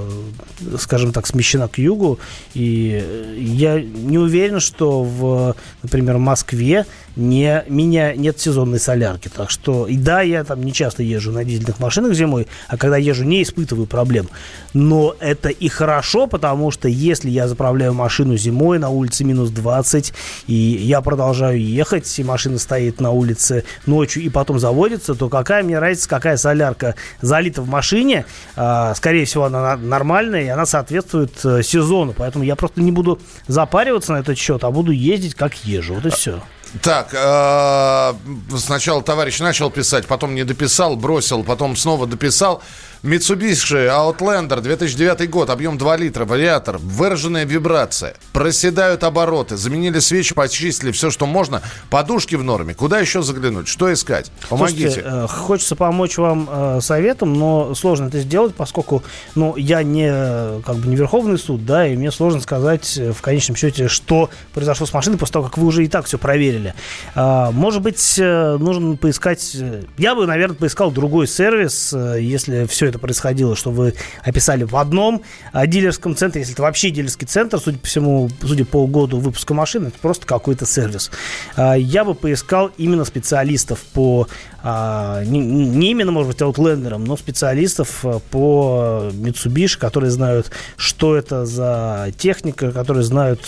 скажем 0.78 1.12
так, 1.12 1.28
смещена 1.28 1.68
к 1.68 1.78
югу. 1.78 2.18
И 2.54 3.36
я 3.38 3.80
не 3.80 4.18
уверен, 4.18 4.58
что, 4.58 5.04
в, 5.04 5.54
например, 5.84 6.18
Москве 6.18 6.84
не, 7.14 7.64
меня 7.68 8.14
нет 8.14 8.40
сезонной 8.40 8.80
солярки. 8.80 9.28
Так 9.28 9.50
что, 9.50 9.86
и 9.86 9.96
да, 9.96 10.20
я 10.22 10.42
там 10.42 10.62
не 10.64 10.72
часто 10.72 11.04
езжу 11.04 11.30
на 11.30 11.44
дизельных 11.44 11.78
машинах 11.78 12.14
зимой, 12.14 12.48
а 12.68 12.76
когда 12.76 12.96
езжу, 12.96 13.24
не 13.24 13.42
испытываю 13.42 13.86
проблем. 13.86 14.28
Но 14.72 15.14
это 15.20 15.48
и 15.48 15.68
хорошо, 15.68 16.26
потому 16.26 16.72
что 16.72 16.88
если 16.88 17.30
я 17.30 17.46
заправляю 17.46 17.94
машину 17.94 18.36
зимой, 18.36 18.80
на 18.80 18.88
улице 18.88 19.22
минус 19.22 19.50
20, 19.50 20.12
и 20.46 20.54
я 20.54 21.00
продолжаю 21.00 21.60
ехать, 21.60 22.18
и 22.18 22.24
машина 22.24 22.58
стоит 22.58 23.00
на 23.00 23.10
улице 23.10 23.64
ночью 23.86 24.22
и 24.22 24.28
потом 24.28 24.58
заводится, 24.58 25.14
то 25.14 25.28
какая 25.28 25.62
мне 25.62 25.78
разница, 25.78 26.08
какая 26.08 26.36
солярка 26.36 26.94
залита 27.20 27.62
в 27.62 27.68
машине, 27.68 28.26
а, 28.56 28.94
скорее 28.94 29.24
всего, 29.24 29.44
она 29.44 29.76
нормальная, 29.76 30.42
и 30.42 30.48
она 30.48 30.66
соответствует 30.66 31.32
э, 31.44 31.62
сезону, 31.62 32.14
поэтому 32.16 32.44
я 32.44 32.56
просто 32.56 32.80
не 32.80 32.92
буду 32.92 33.20
запариваться 33.46 34.12
на 34.12 34.18
этот 34.18 34.38
счет, 34.38 34.64
а 34.64 34.70
буду 34.70 34.92
ездить 34.92 35.34
как 35.34 35.54
езжу, 35.64 35.94
вот 35.94 36.06
и 36.06 36.10
все. 36.10 36.40
Так, 36.82 37.14
э, 37.14 38.14
сначала 38.58 39.02
товарищ 39.02 39.38
начал 39.38 39.70
писать, 39.70 40.06
потом 40.06 40.34
не 40.34 40.44
дописал, 40.44 40.96
бросил, 40.96 41.44
потом 41.44 41.76
снова 41.76 42.06
дописал. 42.06 42.62
Mitsubishi 43.04 43.86
Outlander 43.86 44.62
2009 44.62 45.28
год, 45.28 45.50
объем 45.50 45.76
2 45.76 45.96
литра, 45.98 46.24
вариатор, 46.24 46.78
выраженная 46.78 47.44
вибрация, 47.44 48.14
проседают 48.32 49.04
обороты, 49.04 49.58
заменили 49.58 49.98
свечи, 49.98 50.34
почистили 50.34 50.90
все, 50.90 51.10
что 51.10 51.26
можно, 51.26 51.60
подушки 51.90 52.34
в 52.34 52.42
норме. 52.42 52.72
Куда 52.72 53.00
еще 53.00 53.20
заглянуть? 53.20 53.68
Что 53.68 53.92
искать? 53.92 54.32
Помогите. 54.48 54.88
Слушайте, 54.88 55.10
э, 55.12 55.26
хочется 55.28 55.76
помочь 55.76 56.16
вам 56.16 56.48
э, 56.50 56.78
советом, 56.80 57.34
но 57.34 57.74
сложно 57.74 58.06
это 58.06 58.20
сделать, 58.20 58.54
поскольку 58.54 59.02
ну, 59.34 59.54
я 59.56 59.82
не, 59.82 60.62
как 60.62 60.76
бы, 60.76 60.88
не 60.88 60.96
Верховный 60.96 61.36
суд, 61.38 61.66
да, 61.66 61.86
и 61.86 61.96
мне 61.96 62.10
сложно 62.10 62.40
сказать 62.40 62.96
э, 62.96 63.12
в 63.12 63.20
конечном 63.20 63.54
счете, 63.54 63.88
что 63.88 64.30
произошло 64.54 64.86
с 64.86 64.94
машиной 64.94 65.18
после 65.18 65.34
того, 65.34 65.44
как 65.44 65.58
вы 65.58 65.66
уже 65.66 65.84
и 65.84 65.88
так 65.88 66.06
все 66.06 66.16
проверили. 66.16 66.72
Э, 67.14 67.50
может 67.52 67.82
быть, 67.82 68.18
э, 68.18 68.56
нужно 68.58 68.96
поискать... 68.96 69.54
э, 69.60 69.82
Я 69.98 70.14
бы, 70.14 70.26
наверное, 70.26 70.56
поискал 70.56 70.90
другой 70.90 71.26
сервис, 71.28 71.92
э, 71.92 72.16
если 72.22 72.64
все 72.64 72.86
это 72.86 72.93
происходило, 72.98 73.56
что 73.56 73.70
вы 73.70 73.94
описали 74.22 74.64
в 74.64 74.76
одном 74.76 75.22
а, 75.52 75.66
дилерском 75.66 76.16
центре, 76.16 76.40
если 76.42 76.54
это 76.54 76.62
вообще 76.62 76.90
дилерский 76.90 77.26
центр, 77.26 77.58
судя 77.58 77.78
по 77.78 77.86
всему, 77.86 78.30
судя 78.42 78.64
по 78.64 78.86
году 78.86 79.18
выпуска 79.18 79.54
машины, 79.54 79.88
это 79.88 79.98
просто 80.00 80.26
какой-то 80.26 80.66
сервис. 80.66 81.10
А, 81.56 81.74
Я 81.74 82.04
бы 82.04 82.14
поискал 82.14 82.70
именно 82.76 83.04
специалистов 83.04 83.80
по 83.92 84.28
а, 84.66 85.22
не, 85.24 85.90
именно, 85.90 86.10
может 86.10 86.32
быть, 86.32 86.40
Outlander, 86.40 86.96
но 86.96 87.18
специалистов 87.18 88.02
по 88.30 89.10
Mitsubishi, 89.12 89.78
которые 89.78 90.10
знают, 90.10 90.50
что 90.76 91.16
это 91.16 91.44
за 91.44 92.10
техника, 92.16 92.72
которые 92.72 93.04
знают, 93.04 93.40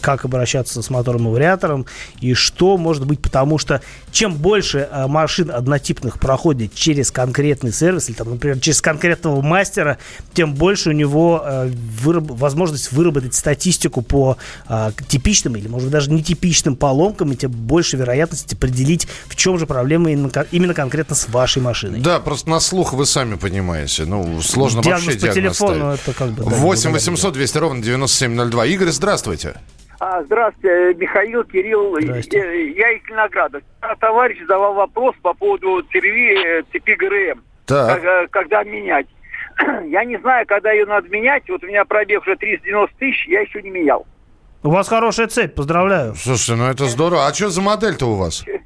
как 0.00 0.24
обращаться 0.24 0.80
с 0.80 0.88
мотором 0.88 1.28
и 1.28 1.30
вариатором, 1.30 1.84
и 2.20 2.32
что 2.32 2.78
может 2.78 3.06
быть, 3.06 3.20
потому 3.20 3.58
что 3.58 3.82
чем 4.12 4.34
больше 4.34 4.88
машин 5.08 5.50
однотипных 5.50 6.18
проходит 6.18 6.74
через 6.74 7.10
конкретный 7.10 7.72
сервис, 7.72 8.08
или, 8.08 8.16
там, 8.16 8.30
например, 8.30 8.58
через 8.58 8.80
конкретного 8.92 9.40
мастера, 9.42 9.98
тем 10.34 10.54
больше 10.54 10.90
у 10.90 10.92
него 10.92 11.42
а, 11.44 11.66
выраб- 11.66 12.32
возможность 12.36 12.92
выработать 12.92 13.34
статистику 13.34 14.02
по 14.02 14.36
а, 14.68 14.92
типичным 15.08 15.56
или, 15.56 15.68
может 15.68 15.86
быть, 15.88 15.92
даже 15.92 16.10
нетипичным 16.10 16.76
поломкам, 16.76 17.32
и 17.32 17.36
тем 17.36 17.50
больше 17.50 17.96
вероятность 17.96 18.52
определить, 18.52 19.08
в 19.26 19.36
чем 19.36 19.58
же 19.58 19.66
проблема 19.66 20.10
именно, 20.12 20.30
кон- 20.30 20.46
именно 20.50 20.74
конкретно 20.74 21.14
с 21.16 21.28
вашей 21.28 21.62
машиной. 21.62 22.00
Да, 22.00 22.20
просто 22.20 22.50
на 22.50 22.60
слух 22.60 22.92
вы 22.92 23.06
сами 23.06 23.36
понимаете. 23.36 24.04
Ну, 24.04 24.40
сложно 24.42 24.82
Диагноз 24.82 25.06
вообще 25.06 25.18
по 25.20 25.32
диагноз 25.34 25.56
телефону, 25.58 25.96
ставить. 25.96 26.00
это 26.00 26.12
как 26.18 26.28
бы... 26.30 26.44
да, 26.44 26.50
8 26.50 26.88
не 26.90 26.94
800 26.94 27.32
200 27.34 27.58
ровно 27.58 27.82
9702. 27.82 28.66
Игорь, 28.66 28.88
здравствуйте. 28.88 29.54
А, 30.00 30.22
здравствуйте, 30.24 30.94
Михаил, 30.98 31.44
Кирилл. 31.44 31.96
Здрасте. 32.02 32.38
Э, 32.38 32.72
Я 32.76 32.90
из 32.92 33.08
Винограда. 33.08 33.60
А 33.80 33.94
Товарищ 33.96 34.38
задавал 34.40 34.74
вопрос 34.74 35.14
по 35.22 35.32
поводу 35.32 35.80
церви 35.92 36.58
э, 36.60 36.62
цепи 36.72 36.96
ГРМ. 36.96 37.40
Так. 37.66 38.02
Э, 38.02 38.26
Когда 38.30 38.64
менять. 38.64 39.06
Я 39.88 40.04
не 40.04 40.18
знаю, 40.18 40.46
когда 40.46 40.72
ее 40.72 40.86
надо 40.86 41.08
менять. 41.08 41.42
Вот 41.48 41.62
у 41.62 41.66
меня 41.66 41.84
пробег 41.84 42.22
уже 42.22 42.36
390 42.36 42.96
тысяч, 42.98 43.26
я 43.28 43.40
еще 43.40 43.62
не 43.62 43.70
менял. 43.70 44.06
У 44.62 44.70
вас 44.70 44.88
хорошая 44.88 45.26
цепь, 45.26 45.54
поздравляю. 45.54 46.14
Слушайте, 46.14 46.54
ну 46.54 46.68
это 46.70 46.84
здорово. 46.86 47.26
А 47.26 47.34
что 47.34 47.48
за 47.50 47.60
модель-то 47.60 48.06
у 48.06 48.14
вас? 48.14 48.44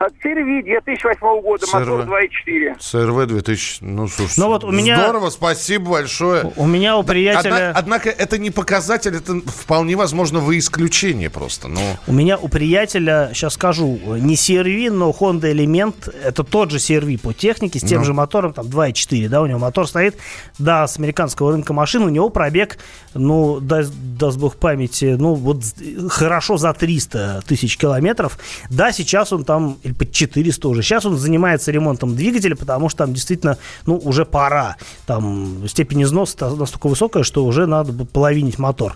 CRV 0.00 0.62
2008 0.62 1.40
года, 1.42 1.66
мотор 1.72 2.00
CRV. 2.02 2.06
2.4. 2.46 2.78
ЦРВ 2.78 3.26
2000. 3.26 3.78
Ну, 3.84 4.06
слушай. 4.06 4.34
Ну 4.38 4.46
вот 4.46 4.62
у 4.62 4.70
меня- 4.70 4.96
Здорово, 5.02 5.30
спасибо 5.30 5.90
большое. 5.90 6.52
У 6.56 6.66
меня 6.66 6.96
у 6.96 7.02
приятеля... 7.02 7.70
Одна- 7.70 7.72
однако 7.74 8.08
это 8.10 8.38
не 8.38 8.50
показатель, 8.52 9.16
это 9.16 9.40
вполне 9.50 9.96
возможно 9.96 10.38
вы 10.38 10.58
исключение 10.58 11.30
просто. 11.30 11.66
Ну, 11.66 11.80
У 12.06 12.12
меня 12.12 12.38
у 12.38 12.46
приятеля, 12.48 13.30
сейчас 13.34 13.54
скажу, 13.54 13.98
не 14.18 14.34
CRV, 14.36 14.90
но 14.92 15.10
Honda 15.10 15.52
Element, 15.52 16.14
это 16.22 16.44
тот 16.44 16.70
же 16.70 16.76
CRV 16.78 17.18
по 17.18 17.32
технике, 17.32 17.80
с 17.80 17.82
тем 17.82 17.98
Ну. 18.00 18.04
же 18.04 18.14
мотором, 18.14 18.52
там 18.52 18.66
2.4, 18.66 19.28
да, 19.28 19.42
у 19.42 19.46
него 19.46 19.58
мотор 19.58 19.88
стоит, 19.88 20.16
да, 20.60 20.86
с 20.86 20.96
американского 20.98 21.50
рынка 21.50 21.72
машин, 21.72 22.02
у 22.04 22.08
него 22.08 22.30
пробег, 22.30 22.78
ну, 23.14 23.58
даст, 23.58 23.92
даст 24.16 24.38
бог 24.38 24.56
памяти, 24.56 25.16
ну, 25.18 25.34
вот 25.34 25.62
хорошо 26.08 26.56
за 26.56 26.72
300 26.72 27.42
тысяч 27.48 27.76
километров, 27.76 28.38
да, 28.70 28.92
сейчас 28.92 29.32
он 29.32 29.44
там, 29.44 29.76
или 29.88 29.94
под 29.94 30.12
400 30.12 30.68
уже, 30.68 30.82
сейчас 30.82 31.06
он 31.06 31.16
занимается 31.16 31.70
ремонтом 31.72 32.14
двигателя, 32.14 32.54
потому 32.54 32.88
что 32.88 32.98
там 32.98 33.14
действительно, 33.14 33.58
ну, 33.86 33.96
уже 33.96 34.24
пора, 34.24 34.76
там 35.06 35.66
степень 35.66 36.02
износа 36.02 36.50
настолько 36.50 36.88
высокая, 36.88 37.22
что 37.22 37.44
уже 37.44 37.66
надо 37.66 37.92
бы 37.92 38.04
половинить 38.04 38.58
мотор. 38.58 38.94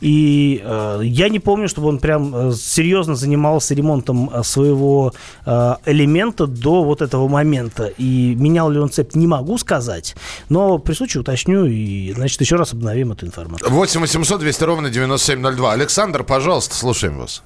И 0.00 0.60
э, 0.62 1.00
я 1.02 1.28
не 1.28 1.38
помню, 1.38 1.68
чтобы 1.68 1.88
он 1.88 1.98
прям 1.98 2.34
э, 2.34 2.52
серьезно 2.52 3.14
занимался 3.14 3.74
ремонтом 3.74 4.30
э, 4.32 4.42
своего 4.42 5.12
э, 5.46 5.74
элемента 5.86 6.46
до 6.46 6.82
вот 6.82 7.02
этого 7.02 7.28
момента. 7.28 7.86
И 7.86 8.34
менял 8.34 8.70
ли 8.70 8.78
он 8.78 8.90
цепь, 8.90 9.14
не 9.14 9.26
могу 9.26 9.58
сказать. 9.58 10.16
Но 10.48 10.78
при 10.78 10.94
случае 10.94 11.20
уточню 11.20 11.66
и, 11.66 12.12
значит, 12.12 12.40
еще 12.40 12.56
раз 12.56 12.72
обновим 12.72 13.12
эту 13.12 13.26
информацию. 13.26 13.70
8 13.70 14.00
800 14.00 14.40
200 14.40 14.64
ровно 14.64 14.90
9702. 14.90 15.72
Александр, 15.72 16.24
пожалуйста, 16.24 16.74
слушаем 16.74 17.18
вас. 17.18 17.42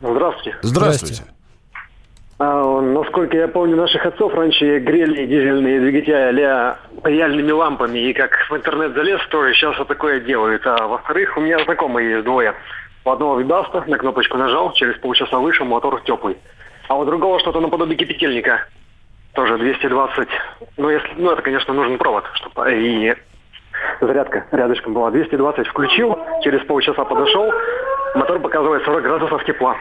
Здравствуйте. 0.00 0.58
Здравствуйте. 0.62 1.22
А, 2.46 2.80
насколько 2.82 3.38
я 3.38 3.48
помню, 3.48 3.74
наших 3.74 4.04
отцов 4.04 4.34
раньше 4.34 4.78
грели 4.80 5.24
дизельные 5.24 5.80
двигатели 5.80 6.42
а 6.42 6.76
паяльными 7.02 7.50
лампами. 7.50 7.98
И 8.00 8.12
как 8.12 8.36
в 8.50 8.54
интернет 8.54 8.92
залез, 8.92 9.20
то 9.30 9.50
сейчас 9.52 9.78
вот 9.78 9.88
такое 9.88 10.20
делают. 10.20 10.66
А 10.66 10.86
во-вторых, 10.86 11.38
у 11.38 11.40
меня 11.40 11.58
знакомые 11.64 12.10
есть 12.10 12.24
двое. 12.24 12.54
У 13.06 13.10
одного 13.10 13.40
видаста, 13.40 13.84
на 13.86 13.96
кнопочку 13.96 14.36
нажал, 14.36 14.72
через 14.74 14.98
полчаса 14.98 15.38
вышел, 15.38 15.64
мотор 15.64 16.02
теплый. 16.02 16.36
А 16.88 16.98
у 16.98 17.06
другого 17.06 17.40
что-то 17.40 17.60
наподобие 17.60 17.96
кипятильника. 17.96 18.66
Тоже 19.32 19.56
220. 19.56 20.28
Ну, 20.76 20.90
если, 20.90 21.10
ну, 21.16 21.30
это, 21.30 21.40
конечно, 21.40 21.72
нужен 21.72 21.96
провод, 21.96 22.24
чтобы 22.34 22.74
и 22.74 23.14
зарядка 24.02 24.44
рядышком 24.52 24.92
была. 24.92 25.10
220 25.10 25.66
включил, 25.66 26.18
через 26.42 26.60
полчаса 26.66 27.06
подошел, 27.06 27.50
мотор 28.14 28.38
показывает 28.40 28.84
40 28.84 29.02
градусов 29.02 29.44
тепла. 29.46 29.76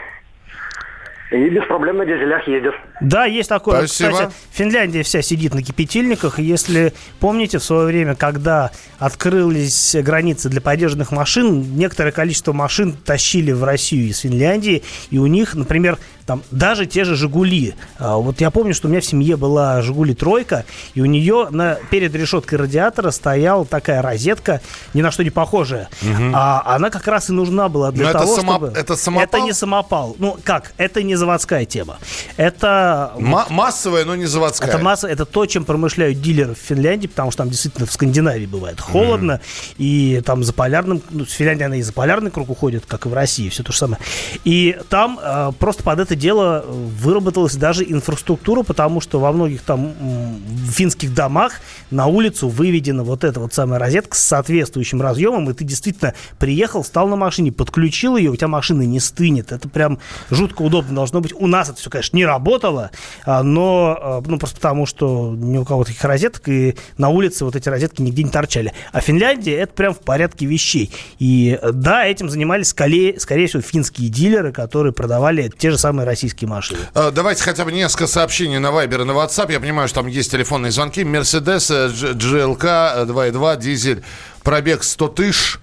И 1.33 1.49
без 1.49 1.65
проблем 1.65 1.97
на 1.97 2.05
дизелях 2.05 2.47
едет. 2.47 2.75
Да, 3.01 3.25
есть 3.25 3.49
такое. 3.49 3.87
Спасибо. 3.87 4.11
Кстати, 4.11 4.31
Финляндия 4.51 5.01
вся 5.01 5.23
сидит 5.23 5.55
на 5.55 5.63
кипятильниках. 5.63 6.37
Если 6.37 6.93
помните, 7.19 7.57
в 7.57 7.63
свое 7.63 7.87
время, 7.87 8.13
когда 8.13 8.69
открылись 8.99 9.95
границы 9.99 10.49
для 10.49 10.61
подержанных 10.61 11.11
машин, 11.11 11.75
некоторое 11.75 12.11
количество 12.11 12.53
машин 12.53 12.93
тащили 12.93 13.51
в 13.51 13.63
Россию 13.63 14.09
из 14.09 14.19
Финляндии. 14.19 14.83
И 15.09 15.17
у 15.17 15.25
них, 15.25 15.55
например, 15.55 15.97
там 16.25 16.41
даже 16.51 16.85
те 16.85 17.03
же 17.03 17.15
«Жигули». 17.15 17.75
А, 17.99 18.15
Вот 18.15 18.39
я 18.39 18.49
помню, 18.49 18.73
что 18.73 18.87
у 18.87 18.91
меня 18.91 19.01
в 19.01 19.05
семье 19.05 19.35
была 19.35 19.81
«Жигули 19.81 20.13
тройка», 20.13 20.63
и 20.93 21.01
у 21.01 21.05
нее 21.05 21.47
на, 21.49 21.75
перед 21.89 22.15
решеткой 22.15 22.59
радиатора 22.59 23.11
стояла 23.11 23.65
такая 23.65 24.01
розетка, 24.01 24.61
ни 24.93 25.01
на 25.01 25.11
что 25.11 25.23
не 25.23 25.31
похожая. 25.31 25.89
А 26.33 26.63
она 26.75 26.89
как 26.89 27.07
раз 27.07 27.29
и 27.29 27.33
нужна 27.33 27.67
была 27.69 27.91
для 27.91 28.05
Но 28.05 28.09
это 28.11 28.19
того, 28.19 28.35
само- 28.37 28.51
чтобы... 28.53 28.67
это 28.75 28.95
самопал? 28.95 29.23
Это 29.23 29.39
не 29.41 29.51
самопал. 29.53 30.15
Ну, 30.19 30.37
как? 30.43 30.73
Это 30.77 31.03
не 31.03 31.15
заводская 31.23 31.63
тема. 31.63 31.99
Это... 32.35 33.13
Ма- 33.17 33.47
массовая, 33.49 34.03
но 34.03 34.15
не 34.15 34.25
заводская. 34.25 34.69
Это 34.69 34.77
масса, 34.79 35.07
это 35.07 35.23
то, 35.25 35.45
чем 35.45 35.63
промышляют 35.63 36.21
дилеры 36.21 36.53
в 36.53 36.57
Финляндии, 36.57 37.07
потому 37.07 37.31
что 37.31 37.43
там 37.43 37.49
действительно 37.49 37.85
в 37.85 37.93
Скандинавии 37.93 38.45
бывает 38.45 38.81
холодно, 38.81 39.39
и 39.77 40.21
там 40.25 40.43
за 40.43 40.51
полярным, 40.51 41.01
ну, 41.11 41.23
в 41.23 41.29
Финляндии 41.29 41.63
она 41.63 41.77
и 41.77 41.81
за 41.81 41.93
полярный 41.93 42.29
круг 42.29 42.49
уходит, 42.49 42.85
как 42.85 43.05
и 43.05 43.09
в 43.09 43.13
России, 43.13 43.47
все 43.47 43.63
то 43.63 43.71
же 43.71 43.77
самое. 43.77 44.01
И 44.43 44.77
там 44.89 45.17
э, 45.23 45.51
просто 45.57 45.81
под 45.83 45.99
это 45.99 46.15
дело 46.15 46.65
выработалась 46.67 47.55
даже 47.55 47.83
инфраструктура, 47.83 48.63
потому 48.63 48.99
что 48.99 49.21
во 49.21 49.31
многих 49.31 49.61
там 49.61 49.93
м, 49.99 50.41
финских 50.69 51.13
домах 51.13 51.61
на 51.89 52.07
улицу 52.07 52.49
выведена 52.49 53.03
вот 53.03 53.23
эта 53.23 53.39
вот 53.39 53.53
самая 53.53 53.79
розетка 53.79 54.17
с 54.17 54.19
соответствующим 54.19 55.01
разъемом, 55.01 55.49
и 55.49 55.53
ты 55.53 55.63
действительно 55.63 56.13
приехал, 56.37 56.83
стал 56.83 57.07
на 57.07 57.15
машине, 57.15 57.53
подключил 57.53 58.17
ее, 58.17 58.29
у 58.29 58.35
тебя 58.35 58.49
машина 58.49 58.81
не 58.81 58.99
стынет. 58.99 59.51
Это 59.53 59.69
прям 59.69 59.99
жутко 60.29 60.63
удобно 60.63 60.93
должно 61.03 61.21
быть. 61.21 61.33
У 61.33 61.47
нас 61.47 61.69
это 61.69 61.79
все, 61.79 61.89
конечно, 61.89 62.15
не 62.15 62.25
работало, 62.25 62.91
а, 63.25 63.43
но 63.43 63.97
а, 63.99 64.23
ну, 64.25 64.39
просто 64.39 64.55
потому, 64.55 64.85
что 64.85 65.33
ни 65.35 65.57
у 65.57 65.65
кого 65.65 65.83
таких 65.83 66.03
розеток, 66.03 66.47
и 66.47 66.75
на 66.97 67.09
улице 67.09 67.45
вот 67.45 67.55
эти 67.55 67.69
розетки 67.69 68.01
нигде 68.01 68.23
не 68.23 68.29
торчали. 68.29 68.73
А 68.91 69.01
Финляндия 69.01 69.55
это 69.57 69.73
прям 69.73 69.93
в 69.93 69.99
порядке 69.99 70.45
вещей. 70.45 70.91
И 71.19 71.57
э, 71.61 71.71
да, 71.71 72.05
этим 72.05 72.29
занимались 72.29 72.69
скорее, 72.69 73.19
скорее 73.19 73.47
всего 73.47 73.61
финские 73.61 74.09
дилеры, 74.09 74.51
которые 74.51 74.93
продавали 74.93 75.51
те 75.57 75.71
же 75.71 75.77
самые 75.77 76.05
российские 76.05 76.49
машины. 76.49 76.79
Э, 76.95 77.11
Давайте 77.11 77.43
хотя 77.43 77.65
бы 77.65 77.71
несколько 77.71 78.07
сообщений 78.07 78.59
на 78.59 78.67
Viber 78.67 79.01
и 79.01 79.05
на 79.05 79.11
WhatsApp. 79.11 79.51
Я 79.51 79.59
понимаю, 79.59 79.87
что 79.87 80.01
там 80.01 80.07
есть 80.07 80.31
телефонные 80.31 80.71
звонки. 80.71 81.01
Mercedes 81.03 81.91
GLK 82.13 82.63
э, 82.63 83.05
2.2, 83.05 83.59
дизель, 83.59 84.03
пробег 84.43 84.83
100 84.83 85.07
тысяч, 85.09 85.57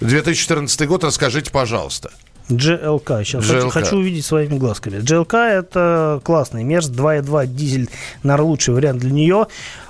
2014 0.00 0.88
год. 0.88 1.04
Расскажите, 1.04 1.50
пожалуйста. 1.50 2.10
GLK. 2.48 3.24
Сейчас 3.24 3.44
GLK. 3.44 3.54
Хочу, 3.54 3.70
хочу 3.70 3.96
увидеть 3.96 4.24
своими 4.24 4.56
глазками. 4.56 4.98
GLK 4.98 5.36
это 5.36 6.20
классный 6.24 6.64
Мерс, 6.64 6.90
2.2 6.90 7.46
дизель, 7.46 7.88
наверное, 8.22 8.46
лучший 8.46 8.74
вариант 8.74 9.00
для 9.00 9.10
нее. 9.10 9.46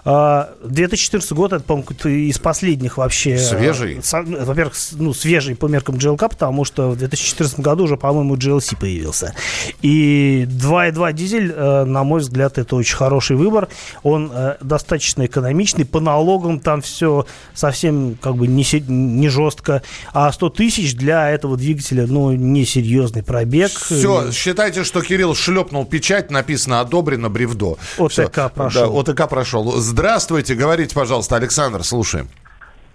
2014 0.07 1.33
а, 1.33 1.35
год, 1.35 1.53
это, 1.53 1.65
по-моему, 1.65 1.89
из 2.05 2.39
последних 2.39 2.97
вообще... 2.99 3.33
Э, 3.33 3.39
свежий? 3.39 4.01
Во-первых, 4.13 4.75
ну, 4.93 5.13
свежий 5.13 5.57
по 5.57 5.67
меркам 5.67 5.97
GLK, 5.97 6.29
потому 6.29 6.65
что 6.65 6.91
в 6.91 6.97
2014 6.97 7.59
году 7.59 7.85
уже, 7.85 7.97
по-моему, 7.97 8.37
GLC 8.37 8.79
появился. 8.79 9.35
И 9.83 10.47
2.2 10.49 11.13
дизель, 11.13 11.53
э, 11.53 11.85
на 11.85 12.05
мой 12.05 12.21
взгляд, 12.21 12.57
это 12.57 12.77
очень 12.77 12.95
хороший 12.95 13.35
выбор. 13.35 13.69
Он 14.05 14.31
э, 14.33 14.57
достаточно 14.61 15.27
экономичный, 15.27 15.85
по 15.85 15.99
налогам 15.99 16.61
там 16.61 16.83
все 16.83 17.27
совсем 17.55 18.17
как 18.21 18.37
бы 18.37 18.47
не, 18.47 18.65
не 18.89 19.29
жестко. 19.29 19.83
А 20.13 20.31
100 20.31 20.51
тысяч 20.51 20.95
для 20.95 21.31
этого 21.31 21.57
двигателя, 21.57 22.07
ну, 22.07 22.31
несерьезный 22.31 23.25
пробег. 23.25 23.73
Все, 23.73 24.31
считайте, 24.31 24.85
что 24.85 25.01
Кирилл 25.01 25.35
шлепнул 25.35 25.85
печать, 25.85 26.31
написано 26.31 26.79
«одобрено 26.79 27.29
бревдо». 27.29 27.77
ОТК 27.99 28.13
Все. 28.13 28.29
прошел. 28.55 29.03
Да, 29.03 29.11
ОТК 29.11 29.29
прошел. 29.29 29.81
Здравствуйте, 29.99 30.55
говорите, 30.55 30.95
пожалуйста, 30.95 31.37
Александр, 31.37 31.83
слушаем. 31.83 32.29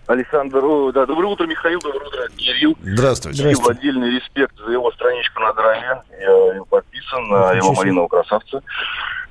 Александр, 0.06 0.62
да, 0.94 1.08
доброе 1.08 1.30
утро, 1.30 1.48
Михаил, 1.48 1.80
доброе 1.80 2.06
утро, 2.06 2.28
Кирилл. 2.38 2.78
Здравствуйте. 2.80 3.42
Кирилл, 3.42 3.70
отдельный 3.70 4.12
респект 4.12 4.56
за 4.60 4.72
его 4.72 4.92
страничку 4.92 5.40
на 5.40 5.52
драме. 5.54 6.04
Я 6.20 6.54
его 6.54 6.66
подписан 6.66 7.28
на 7.28 7.54
его 7.54 7.74
малинового 7.74 8.08
красавца. 8.08 8.62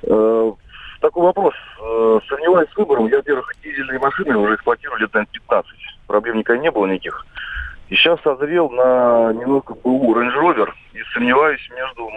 Э, 0.03 0.51
такой 0.99 1.23
вопрос. 1.23 1.53
Э, 1.81 2.19
сомневаюсь 2.27 2.69
с 2.73 2.75
выбором. 2.75 3.07
Я, 3.07 3.15
во-первых, 3.15 3.49
дизельные 3.63 3.99
машины 3.99 4.35
уже 4.35 4.55
эксплуатирую 4.55 4.99
лет, 4.99 5.13
наверное, 5.13 5.31
15. 5.31 5.71
Проблем 6.07 6.39
никогда 6.39 6.61
не 6.61 6.71
было 6.71 6.87
никаких. 6.87 7.25
И 7.87 7.95
сейчас 7.95 8.19
созрел 8.21 8.69
на 8.69 9.31
немного 9.31 9.75
БУ 9.75 10.13
Range 10.13 10.35
Rover. 10.35 10.71
И 10.91 10.99
сомневаюсь 11.13 11.65
между 11.73 12.09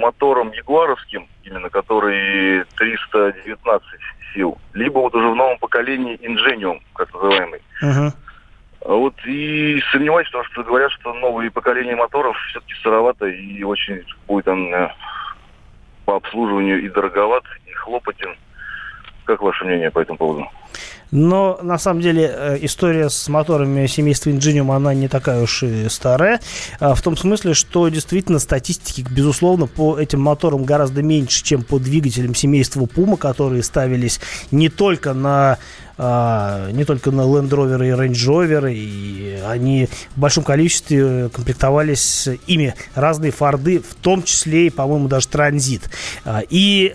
мотором 0.00 0.52
Ягуаровским, 0.52 1.26
именно 1.42 1.68
который 1.68 2.64
319 2.76 3.88
сил, 4.34 4.58
либо 4.74 4.98
вот 4.98 5.14
уже 5.14 5.28
в 5.28 5.34
новом 5.34 5.58
поколении 5.58 6.18
Ingenium, 6.18 6.80
как 6.94 7.12
называемый. 7.14 7.60
Uh-huh. 7.82 8.12
Вот 8.80 9.14
и 9.26 9.82
сомневаюсь, 9.92 10.26
потому 10.28 10.44
что 10.44 10.62
говорят, 10.64 10.90
что 10.92 11.12
новые 11.14 11.50
поколения 11.50 11.96
моторов 11.96 12.36
все-таки 12.48 12.74
сыровато 12.82 13.26
и 13.26 13.62
очень 13.62 14.04
будет 14.26 14.48
он 14.48 14.74
э, 14.74 14.88
по 16.06 16.16
обслуживанию 16.16 16.82
и 16.82 16.88
дороговат, 16.88 17.44
и 17.66 17.72
хлопотен. 17.72 18.36
Как 19.24 19.42
ваше 19.42 19.64
мнение 19.64 19.90
по 19.90 20.00
этому 20.00 20.18
поводу? 20.18 20.48
Но 21.10 21.58
на 21.62 21.78
самом 21.78 22.00
деле 22.00 22.32
э, 22.32 22.58
история 22.62 23.08
с 23.10 23.28
моторами 23.28 23.86
семейства 23.86 24.30
Ingenium, 24.30 24.74
она 24.74 24.94
не 24.94 25.08
такая 25.08 25.42
уж 25.42 25.62
и 25.62 25.88
старая. 25.88 26.40
А, 26.78 26.94
в 26.94 27.02
том 27.02 27.16
смысле, 27.16 27.54
что 27.54 27.88
действительно 27.88 28.38
статистики, 28.38 29.04
безусловно, 29.10 29.66
по 29.66 29.98
этим 29.98 30.20
моторам 30.20 30.64
гораздо 30.64 31.02
меньше, 31.02 31.42
чем 31.42 31.62
по 31.62 31.78
двигателям 31.78 32.34
семейства 32.34 32.82
Puma, 32.82 33.16
которые 33.16 33.62
ставились 33.62 34.20
не 34.50 34.68
только 34.68 35.14
на 35.14 35.58
а, 36.02 36.70
не 36.70 36.86
только 36.86 37.10
на 37.10 37.20
Land 37.20 37.50
Rover 37.50 37.86
и 37.86 37.90
Range 37.90 38.12
Rover, 38.12 38.72
и 38.72 39.38
они 39.46 39.86
в 40.16 40.18
большом 40.18 40.44
количестве 40.44 41.28
комплектовались 41.28 42.26
ими 42.46 42.74
разные 42.94 43.32
форды, 43.32 43.80
в 43.80 43.94
том 43.96 44.22
числе 44.22 44.68
и, 44.68 44.70
по-моему, 44.70 45.08
даже 45.08 45.28
транзит. 45.28 45.90
А, 46.24 46.40
и 46.48 46.94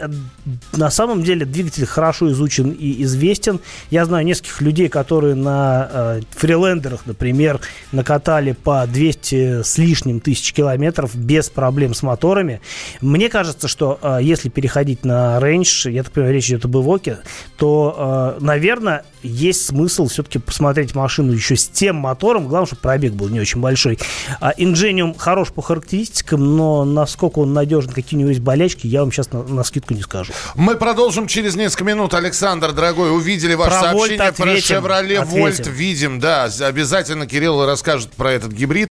на 0.74 0.90
самом 0.90 1.22
деле 1.22 1.46
двигатель 1.46 1.86
хорошо 1.86 2.32
изучен 2.32 2.72
и 2.72 3.04
известен. 3.04 3.60
Я 4.06 4.10
знаю 4.10 4.24
нескольких 4.24 4.62
людей, 4.62 4.88
которые 4.88 5.34
на 5.34 5.90
э, 5.92 6.22
фрилендерах, 6.30 7.08
например, 7.08 7.60
накатали 7.92 8.52
по 8.52 8.86
200 8.86 9.64
с 9.64 9.80
лишним 9.80 10.20
тысяч 10.20 10.54
километров 10.54 11.16
без 11.16 11.50
проблем 11.50 11.96
с 11.96 12.04
моторами. 12.04 12.62
Мне 13.02 13.30
кажется, 13.30 13.68
что 13.68 13.98
э, 14.00 14.20
если 14.22 14.50
переходить 14.50 15.04
на 15.06 15.40
рейндж, 15.40 15.90
я 15.90 16.04
так 16.04 16.12
понимаю, 16.12 16.36
речь 16.36 16.50
идет 16.50 16.66
об 16.66 16.78
Эвоке, 16.78 17.18
то, 17.58 18.36
э, 18.38 18.44
наверное, 18.44 19.06
есть 19.24 19.66
смысл 19.66 20.08
все-таки 20.08 20.38
посмотреть 20.38 20.94
машину 20.94 21.32
еще 21.32 21.56
с 21.56 21.68
тем 21.68 21.96
мотором. 21.96 22.48
Главное, 22.48 22.68
чтобы 22.68 22.82
пробег 22.84 23.14
был 23.14 23.30
не 23.30 23.40
очень 23.40 23.60
большой. 23.60 23.98
А 24.40 24.54
Ingenium 24.54 25.18
хорош 25.18 25.50
по 25.50 25.64
характеристикам, 25.64 26.56
но 26.56 26.86
насколько 26.86 27.40
он 27.40 27.54
надежен, 27.54 27.92
какие 27.92 28.18
у 28.18 28.22
него 28.22 28.29
есть 28.29 28.42
болячки, 28.42 28.86
я 28.86 29.00
вам 29.00 29.12
сейчас 29.12 29.32
на, 29.32 29.42
на 29.42 29.64
скидку 29.64 29.96
не 29.96 30.01
скажу. 30.01 30.32
Мы 30.53 30.75
продолжим 30.75 31.25
через 31.25 31.56
несколько 31.56 31.86
минут. 31.86 32.14
Александр, 32.14 32.72
дорогой, 32.72 33.12
увидели 33.12 33.56
ваше 33.56 33.79
про 33.79 33.95
Вольт 33.96 34.36
про 34.36 34.55
Chevrolet 34.55 35.25
Volt. 35.25 35.70
Видим, 35.70 36.20
да. 36.20 36.50
Обязательно 36.62 37.27
Кирилл 37.27 37.66
расскажет 37.66 38.12
про 38.12 38.31
этот 38.31 38.51
гибрид. 38.51 38.90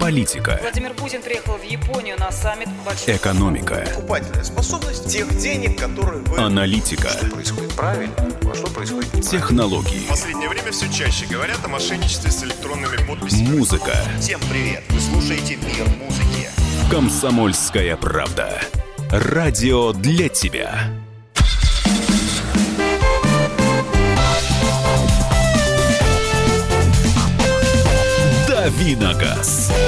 Политика. 0.00 0.58
Владимир 0.62 0.94
Путин 0.94 1.20
приехал 1.20 1.58
в 1.58 1.62
Японию 1.62 2.16
на 2.18 2.32
саммит 2.32 2.68
большой... 2.86 3.16
Экономика. 3.16 3.84
Покупательная 3.94 4.44
способность 4.44 5.06
тех 5.12 5.28
денег, 5.38 5.78
которые 5.78 6.22
вы... 6.22 6.38
Аналитика. 6.38 7.10
Что 7.10 7.26
происходит 7.26 7.72
правильно, 7.74 8.14
а 8.18 8.54
что 8.54 8.66
происходит 8.68 9.12
неправильно. 9.12 9.30
Технологии. 9.30 9.98
В 9.98 10.08
последнее 10.08 10.48
время 10.48 10.72
все 10.72 10.90
чаще 10.90 11.26
говорят 11.26 11.58
о 11.62 11.68
мошенничестве 11.68 12.30
с 12.30 12.42
электронными 12.42 12.96
подписями. 13.06 13.58
Музыка. 13.58 13.94
Всем 14.18 14.40
привет. 14.50 14.82
Вы 14.88 15.00
слушаете 15.00 15.56
«Мир 15.56 15.86
музыки». 15.98 16.48
Комсомольская 16.90 17.96
правда. 17.96 18.58
Радио 19.10 19.92
для 19.92 20.30
тебя. 20.30 20.99
«Давиногаз». 28.70 29.79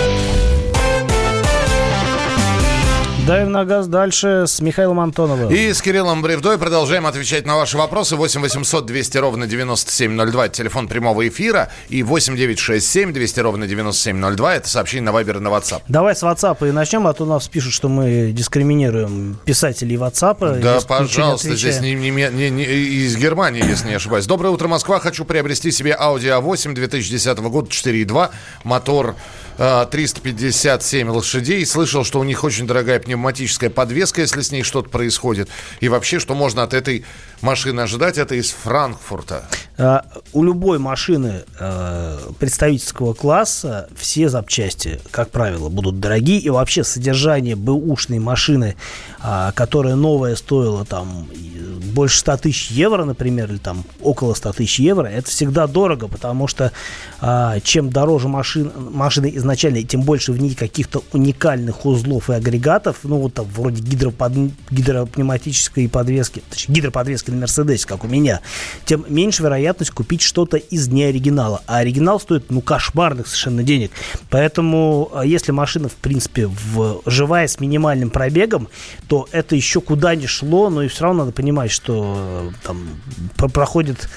Давим 3.25 3.53
на 3.53 3.65
газ 3.65 3.87
дальше 3.87 4.47
с 4.49 4.61
Михаилом 4.61 4.99
Антоновым. 4.99 5.49
И 5.49 5.73
с 5.73 5.81
Кириллом 5.81 6.23
Бревдой 6.23 6.59
продолжаем 6.59 7.07
отвечать 7.07 7.47
на 7.47 7.55
ваши 7.57 7.79
вопросы. 7.79 8.17
8 8.17 8.41
800 8.41 8.85
200 8.85 9.19
ровно 9.19 9.47
9702. 9.47 10.47
Это 10.47 10.55
телефон 10.57 10.89
прямого 10.89 11.29
эфира. 11.29 11.71
И 11.89 12.03
8 12.03 12.37
967 12.37 13.13
200 13.13 13.41
ровно 13.41 13.69
9702. 13.69 14.57
Это 14.57 14.69
сообщение 14.69 15.05
на 15.05 15.13
Вайбер 15.13 15.37
и 15.37 15.41
на 15.41 15.49
WhatsApp. 15.49 15.83
Давай 15.87 16.17
с 16.17 16.25
WhatsApp 16.25 16.69
и 16.69 16.73
начнем, 16.73 17.07
а 17.07 17.13
то 17.13 17.25
нас 17.25 17.47
пишут, 17.47 17.75
что 17.75 17.89
мы 17.89 18.33
дискриминируем 18.33 19.39
писателей 19.45 19.95
WhatsApp. 19.95 20.59
Да, 20.59 20.81
пожалуйста, 20.81 21.55
здесь 21.55 21.81
не, 21.81 21.95
не, 21.95 22.11
не, 22.11 22.51
не, 22.51 22.65
из 22.65 23.17
Германии, 23.17 23.65
если 23.65 23.87
не 23.87 23.95
ошибаюсь. 23.95 24.27
Доброе 24.27 24.49
утро, 24.49 24.67
Москва. 24.67 24.99
Хочу 24.99 25.25
приобрести 25.25 25.71
себе 25.71 25.97
Audi 25.99 26.43
A8 26.43 26.73
2010 26.73 27.39
года 27.39 27.69
4.2. 27.69 28.31
Мотор 28.65 29.15
357 29.59 31.07
э, 31.07 31.11
лошадей. 31.11 31.65
Слышал, 31.67 32.05
что 32.05 32.19
у 32.19 32.25
них 32.25 32.43
очень 32.43 32.67
дорогая 32.67 32.99
пневматическая 33.12 33.68
подвеска, 33.68 34.22
если 34.22 34.40
с 34.40 34.51
ней 34.53 34.62
что-то 34.62 34.88
происходит. 34.88 35.48
И 35.81 35.88
вообще, 35.88 36.18
что 36.18 36.35
можно 36.35 36.62
от 36.62 36.72
этой 36.72 37.05
машины 37.42 37.81
ожидать, 37.81 38.16
это 38.16 38.35
из 38.35 38.51
Франкфурта. 38.51 39.44
А, 39.77 40.05
у 40.33 40.42
любой 40.44 40.79
машины 40.79 41.44
а, 41.59 42.33
представительского 42.38 43.12
класса 43.12 43.88
все 43.94 44.31
запчасти, 44.31 45.01
как 45.11 45.31
правило, 45.31 45.68
будут 45.68 46.01
дорогие. 46.01 46.38
И 46.38 46.48
вообще 46.48 46.85
содержание 46.85 47.55
бэушной 47.55 48.18
машины, 48.18 48.77
а, 49.20 49.53
которая 49.53 49.94
новая 49.94 50.35
стоила 50.37 50.87
там 50.87 51.29
больше 51.92 52.18
100 52.20 52.37
тысяч 52.38 52.70
евро, 52.70 53.05
например, 53.05 53.51
или 53.51 53.59
там 53.59 53.85
около 54.01 54.33
100 54.33 54.53
тысяч 54.55 54.79
евро, 54.79 55.07
это 55.07 55.29
всегда 55.29 55.66
дорого, 55.66 56.09
потому 56.09 56.48
что 56.48 56.72
чем 57.62 57.90
дороже 57.90 58.29
машин, 58.29 58.72
машины 58.92 59.31
изначально, 59.35 59.83
тем 59.83 60.03
больше 60.03 60.33
в 60.33 60.40
ней 60.40 60.55
каких-то 60.55 61.03
уникальных 61.12 61.85
узлов 61.85 62.31
и 62.31 62.33
агрегатов, 62.33 63.02
ну 63.05 63.19
вот 63.19 63.35
там 63.35 63.47
вроде 63.47 63.83
гидропод... 63.83 64.33
гидропневматической 64.71 65.88
подвески, 65.88 66.43
точнее 66.51 66.77
гидроподвески 66.77 67.31
на 67.31 67.37
Мерседесе, 67.38 67.87
как 67.87 68.05
у 68.05 68.09
меня, 68.09 68.41
тем 68.85 69.05
меньше 69.09 69.43
вероятность 69.43 69.91
купить 69.91 70.23
что-то 70.23 70.57
из 70.57 70.88
неоригинала. 70.88 71.62
А 71.67 71.79
оригинал 71.79 72.21
стоит, 72.21 72.51
ну, 72.51 72.61
кошмарных 72.61 73.27
совершенно 73.27 73.62
денег. 73.62 73.91
Поэтому, 74.31 75.11
а, 75.15 75.25
если 75.25 75.53
машина, 75.53 75.88
в 75.88 75.95
принципе, 75.95 76.47
в... 76.47 77.03
живая 77.07 77.47
с 77.49 77.61
минимальным 77.61 78.11
пробегом, 78.11 78.69
то 79.09 79.29
это 79.33 79.57
еще 79.57 79.81
куда 79.81 80.15
ни 80.15 80.27
шло, 80.27 80.71
но 80.71 80.83
и 80.83 80.88
все 80.88 81.05
равно 81.05 81.25
надо 81.25 81.33
понимать, 81.33 81.71
что 81.71 82.51
э, 82.53 82.67
там 82.67 82.88
проходит 83.37 84.09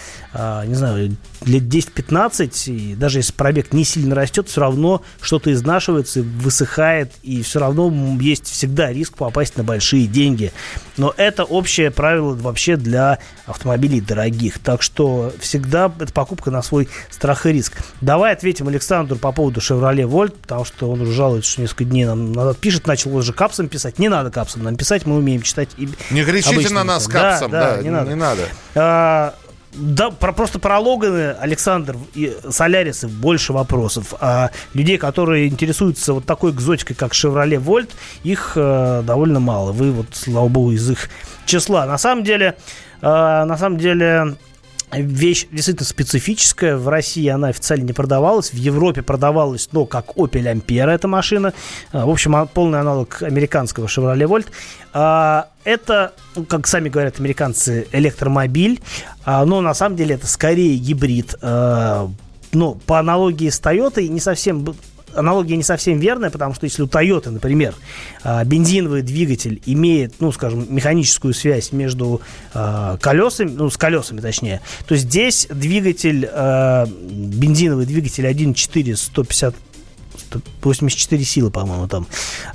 не 0.65 0.74
знаю, 0.74 1.15
лет 1.45 1.63
10-15, 1.63 2.71
и 2.71 2.95
даже 2.95 3.19
если 3.19 3.32
пробег 3.32 3.71
не 3.71 3.86
сильно 3.86 4.15
растет, 4.15 4.50
все 4.50 4.62
равно 4.62 5.02
что-то 5.21 5.52
изнашивается, 5.54 6.24
высыхает, 6.24 7.13
и 7.24 7.41
все 7.41 7.60
равно 7.60 7.91
есть 8.19 8.48
всегда 8.48 8.91
риск 8.91 9.15
попасть 9.15 9.56
на 9.56 9.63
большие 9.63 10.08
деньги. 10.08 10.52
Но 10.98 11.13
это 11.15 11.45
общее 11.45 11.89
правило 11.89 12.34
вообще 12.36 12.76
для 12.76 13.19
автомобилей 13.45 14.02
дорогих. 14.02 14.60
Так 14.60 14.82
что 14.82 15.32
всегда 15.39 15.91
это 16.00 16.12
покупка 16.12 16.52
на 16.52 16.62
свой 16.62 16.89
страх 17.10 17.45
и 17.45 17.54
риск. 17.54 17.78
Давай 18.02 18.34
ответим 18.34 18.67
Александру 18.67 19.17
по 19.17 19.32
поводу 19.32 19.62
Chevrolet 19.62 20.10
Volt, 20.10 20.36
потому 20.41 20.65
что 20.65 20.91
он 20.91 21.02
уже 21.02 21.13
жалуется, 21.13 21.52
что 21.52 21.62
несколько 21.62 21.86
дней 21.86 22.06
нам 22.06 22.34
назад 22.34 22.58
пишет, 22.58 22.88
начал 22.88 23.15
уже 23.15 23.32
капсом 23.32 23.69
писать. 23.69 24.00
Не 24.00 24.10
надо 24.10 24.32
капсом 24.32 24.63
нам 24.63 24.76
писать, 24.76 25.06
мы 25.06 25.15
умеем 25.15 25.41
читать. 25.41 25.69
И 25.78 25.88
не 26.12 26.26
кричите 26.26 26.74
на 26.74 26.84
нас 26.84 27.08
капсом, 27.08 27.52
да, 27.52 27.71
да, 27.71 27.78
да 27.78 27.84
не 27.84 27.89
надо. 27.89 28.10
Не 28.10 28.15
надо. 28.15 28.41
А, 28.76 29.36
да, 29.76 30.10
про, 30.10 30.32
просто 30.32 30.60
про 30.60 30.80
Логаны, 30.80 31.32
Александр 31.40 31.98
и 32.14 32.36
Солярисы 32.50 33.08
больше 33.08 33.54
вопросов. 33.54 34.14
А 34.20 34.52
людей, 34.74 34.98
которые 34.98 35.48
интересуются 35.48 36.14
вот 36.14 36.26
такой 36.26 36.52
экзотикой, 36.52 36.96
как 36.96 37.14
Chevrolet 37.14 37.62
Volt, 37.64 37.90
их 38.24 38.54
э, 38.56 39.04
довольно 39.06 39.40
мало. 39.40 39.72
Вы 39.72 39.92
вот, 39.92 40.08
слава 40.12 40.48
богу, 40.48 40.72
из 40.72 40.90
их 40.90 41.10
числа. 41.46 41.86
На 41.86 41.98
самом 41.98 42.24
деле, 42.24 42.56
э, 43.02 43.06
на 43.06 43.58
самом 43.58 43.78
деле, 43.78 44.36
Вещь 44.99 45.47
действительно 45.51 45.86
специфическая. 45.86 46.77
В 46.77 46.88
России 46.88 47.27
она 47.27 47.49
официально 47.49 47.84
не 47.84 47.93
продавалась. 47.93 48.51
В 48.51 48.55
Европе 48.58 49.01
продавалась, 49.01 49.69
но 49.71 49.86
как 49.86 50.15
Opel 50.15 50.43
Ampera 50.53 50.91
эта 50.91 51.08
машина. 51.08 51.53
А, 51.91 52.05
В 52.05 52.10
общем, 52.10 52.36
а- 52.36 52.45
полный 52.45 52.79
аналог 52.79 53.21
американского 53.21 53.86
Chevrolet 53.88 54.27
Volt. 54.27 54.47
А, 54.93 55.49
Это, 55.63 56.13
ну, 56.36 56.43
как 56.45 56.67
сами 56.67 56.89
говорят 56.89 57.19
американцы, 57.19 57.88
электромобиль. 57.91 58.79
Но 59.25 59.62
на 59.62 59.73
самом 59.73 59.95
деле 59.95 60.13
это 60.15 60.27
скорее 60.27 60.77
гибрид. 60.77 61.36
Ну, 61.41 62.75
по 62.86 62.99
аналогии 62.99 63.49
с 63.49 63.60
Toyota 63.60 64.08
не 64.08 64.19
совсем 64.19 64.75
аналогия 65.15 65.58
не 65.58 65.63
совсем 65.63 65.99
верная, 65.99 66.30
потому 66.30 66.54
что 66.54 66.65
если 66.65 66.82
у 66.82 66.88
Toyota, 66.88 67.30
например, 67.30 67.75
а, 68.23 68.43
бензиновый 68.43 69.01
двигатель 69.01 69.62
имеет, 69.65 70.15
ну, 70.19 70.32
скажем, 70.32 70.65
механическую 70.69 71.34
связь 71.34 71.71
между 71.71 72.21
а, 72.54 72.97
колесами, 72.97 73.49
ну, 73.49 73.69
с 73.69 73.78
колесами 73.78 74.21
точнее, 74.21 74.62
то 74.88 74.95
здесь 74.95 75.47
двигатель, 75.49 76.28
а, 76.32 76.88
бензиновый 76.88 77.86
двигатель 77.86 78.25
1.4 78.25 78.95
150 78.95 79.56
184 80.62 81.24
силы, 81.24 81.52
по-моему, 81.52 81.88
там. 81.88 82.08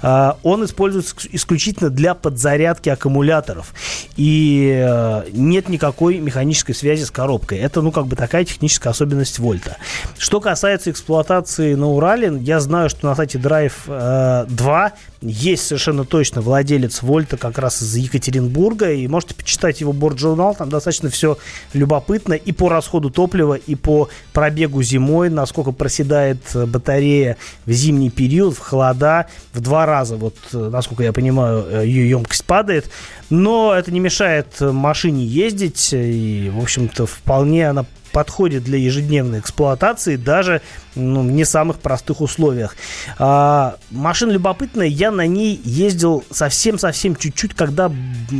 А, 0.02 0.36
Он 0.42 0.64
используется 0.64 1.14
иск- 1.14 1.28
исключительно 1.32 1.90
для 1.90 2.14
подзарядки 2.14 2.88
аккумуляторов. 2.88 3.72
И 4.16 4.70
э, 4.84 5.24
нет 5.32 5.68
никакой 5.68 6.18
механической 6.18 6.74
связи 6.74 7.04
с 7.04 7.10
коробкой. 7.10 7.58
Это, 7.58 7.82
ну, 7.82 7.92
как 7.92 8.06
бы 8.06 8.16
такая 8.16 8.44
техническая 8.44 8.92
особенность 8.92 9.38
Вольта. 9.38 9.76
Что 10.18 10.40
касается 10.40 10.90
эксплуатации 10.90 11.74
на 11.74 11.88
Урале, 11.88 12.32
я 12.40 12.60
знаю, 12.60 12.90
что 12.90 13.06
на 13.06 13.14
сайте 13.14 13.38
Drive 13.38 13.72
э, 13.86 14.46
2 14.48 14.92
есть 15.22 15.66
совершенно 15.66 16.04
точно 16.04 16.40
владелец 16.40 17.02
Вольта 17.02 17.36
как 17.36 17.58
раз 17.58 17.82
из 17.82 17.94
Екатеринбурга. 17.96 18.92
И 18.92 19.06
можете 19.06 19.34
почитать 19.34 19.80
его 19.80 19.92
борт-журнал. 19.92 20.54
Там 20.54 20.70
достаточно 20.70 21.10
все 21.10 21.36
любопытно 21.72 22.34
и 22.34 22.52
по 22.52 22.68
расходу 22.68 23.10
топлива, 23.10 23.54
и 23.54 23.74
по 23.74 24.08
пробегу 24.32 24.82
зимой, 24.82 25.28
насколько 25.28 25.72
проседает 25.72 26.40
э, 26.54 26.64
батарея 26.66 27.36
в 27.66 27.72
зимний 27.72 28.10
период, 28.10 28.56
в 28.56 28.60
холода. 28.60 29.26
В 29.52 29.60
два 29.60 29.84
раза, 29.84 30.16
вот, 30.16 30.36
э, 30.52 30.70
насколько 30.72 31.02
я 31.02 31.12
понимаю, 31.12 31.66
э, 31.68 31.86
ее 31.86 32.08
емкость 32.08 32.44
падает. 32.44 32.90
Но 33.28 33.74
это 33.74 33.92
не 33.92 34.00
мешает 34.00 34.60
машине 34.60 35.24
ездить. 35.24 35.90
И, 35.92 36.50
в 36.54 36.62
общем-то, 36.62 37.06
вполне 37.06 37.68
она 37.68 37.84
подходит 38.12 38.64
для 38.64 38.78
ежедневной 38.78 39.40
эксплуатации 39.40 40.16
даже 40.16 40.62
ну, 40.94 41.22
в 41.22 41.30
не 41.30 41.44
самых 41.44 41.78
простых 41.78 42.20
условиях. 42.20 42.76
А, 43.18 43.76
машина 43.90 44.32
любопытная, 44.32 44.86
я 44.86 45.10
на 45.10 45.26
ней 45.26 45.60
ездил 45.64 46.24
совсем-совсем 46.30 47.16
чуть-чуть, 47.16 47.54
когда, 47.54 47.92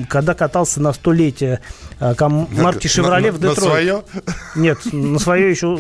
когда 0.09 0.35
катался 0.35 0.81
на 0.81 0.93
столетие 0.93 1.61
а, 1.99 2.15
ком- 2.15 2.49
марки 2.51 2.87
Chevrolet 2.87 3.31
в 3.31 3.41
на- 3.41 3.49
на 3.51 3.55
свое? 3.55 4.03
Нет, 4.57 4.79
на 4.93 5.19
свое 5.19 5.51
еще... 5.51 5.79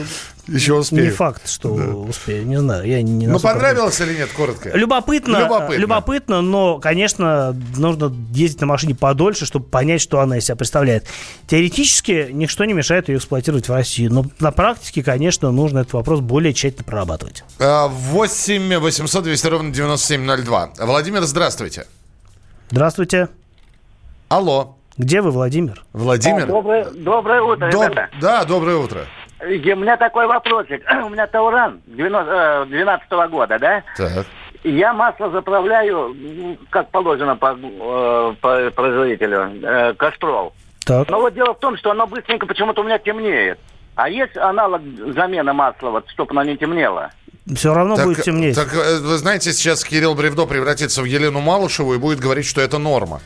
Еще 0.48 0.74
успею. 0.74 1.04
Не 1.04 1.10
факт, 1.10 1.48
что 1.48 1.68
успею, 1.70 2.46
не 2.46 2.56
знаю. 2.58 2.86
Я 2.86 3.02
не 3.02 3.26
Ну, 3.26 3.34
настолько- 3.34 3.54
понравилось 3.58 4.00
или 4.00 4.16
нет, 4.16 4.28
коротко? 4.36 4.70
Любопытно, 4.76 5.38
Любопытно. 5.44 5.74
любопытно. 5.80 6.40
но, 6.42 6.78
конечно, 6.78 7.56
нужно 7.76 8.12
ездить 8.32 8.60
на 8.60 8.66
машине 8.66 8.94
подольше, 8.94 9.46
чтобы 9.46 9.66
понять, 9.66 10.00
что 10.00 10.20
она 10.20 10.38
из 10.38 10.44
себя 10.46 10.56
представляет. 10.56 11.06
Теоретически 11.46 12.28
ничто 12.32 12.64
не 12.64 12.72
мешает 12.72 13.08
ее 13.08 13.18
эксплуатировать 13.18 13.68
в 13.68 13.72
России, 13.72 14.08
но 14.08 14.24
на 14.40 14.50
практике, 14.52 15.02
конечно, 15.02 15.50
нужно 15.50 15.80
этот 15.80 15.92
вопрос 15.92 16.20
более 16.20 16.52
тщательно 16.54 16.84
прорабатывать. 16.84 17.44
А, 17.58 17.88
8 17.88 18.78
800 18.78 19.24
200 19.24 19.46
ровно 19.46 19.72
9702. 19.72 20.70
Владимир, 20.78 21.22
здравствуйте. 21.22 21.86
Здравствуйте. 22.70 23.28
Алло. 24.28 24.76
Где 24.96 25.22
вы, 25.22 25.30
Владимир? 25.30 25.82
Владимир? 25.92 26.44
А, 26.44 26.46
Доброе, 26.46 26.84
доброе 26.90 27.40
утро, 27.42 27.70
Доб- 27.70 27.90
ребята. 27.90 28.08
Да, 28.20 28.44
доброе 28.44 28.76
утро. 28.76 29.06
И 29.48 29.72
У 29.72 29.76
меня 29.76 29.96
такой 29.96 30.26
вопросик. 30.26 30.82
У 31.04 31.08
меня 31.08 31.26
Тауран 31.26 31.80
2012 31.86 33.10
года, 33.30 33.58
да? 33.58 33.82
Так. 33.96 34.26
Я 34.62 34.92
масло 34.92 35.30
заправляю, 35.30 36.14
как 36.68 36.90
положено 36.90 37.34
по, 37.36 37.56
э, 37.56 38.34
по 38.40 38.70
производителю, 38.70 39.50
э, 39.62 39.94
Кастрол. 39.94 40.52
Так. 40.84 41.08
Но 41.08 41.20
вот 41.20 41.32
дело 41.32 41.54
в 41.54 41.60
том, 41.60 41.76
что 41.78 41.90
оно 41.92 42.06
быстренько 42.06 42.46
почему-то 42.46 42.82
у 42.82 42.84
меня 42.84 42.98
темнеет. 42.98 43.58
А 43.94 44.08
есть 44.08 44.36
аналог 44.36 44.82
замены 45.14 45.52
масла, 45.52 45.90
вот, 45.90 46.08
чтобы 46.10 46.32
оно 46.32 46.44
не 46.44 46.56
темнело? 46.56 47.10
Все 47.54 47.72
равно 47.72 47.96
Так, 47.96 48.04
будет 48.06 48.22
темнеть. 48.22 48.54
Так, 48.54 48.68
э, 48.74 48.98
вы 49.00 49.16
знаете, 49.16 49.52
сейчас 49.52 49.82
Кирилл 49.82 50.14
Бревдо 50.14 50.46
превратится 50.46 51.00
в 51.00 51.06
Елену 51.06 51.40
Малышеву 51.40 51.94
и 51.94 51.98
будет 51.98 52.20
говорить, 52.20 52.46
что 52.46 52.60
это 52.60 52.78
норма. 52.78 53.20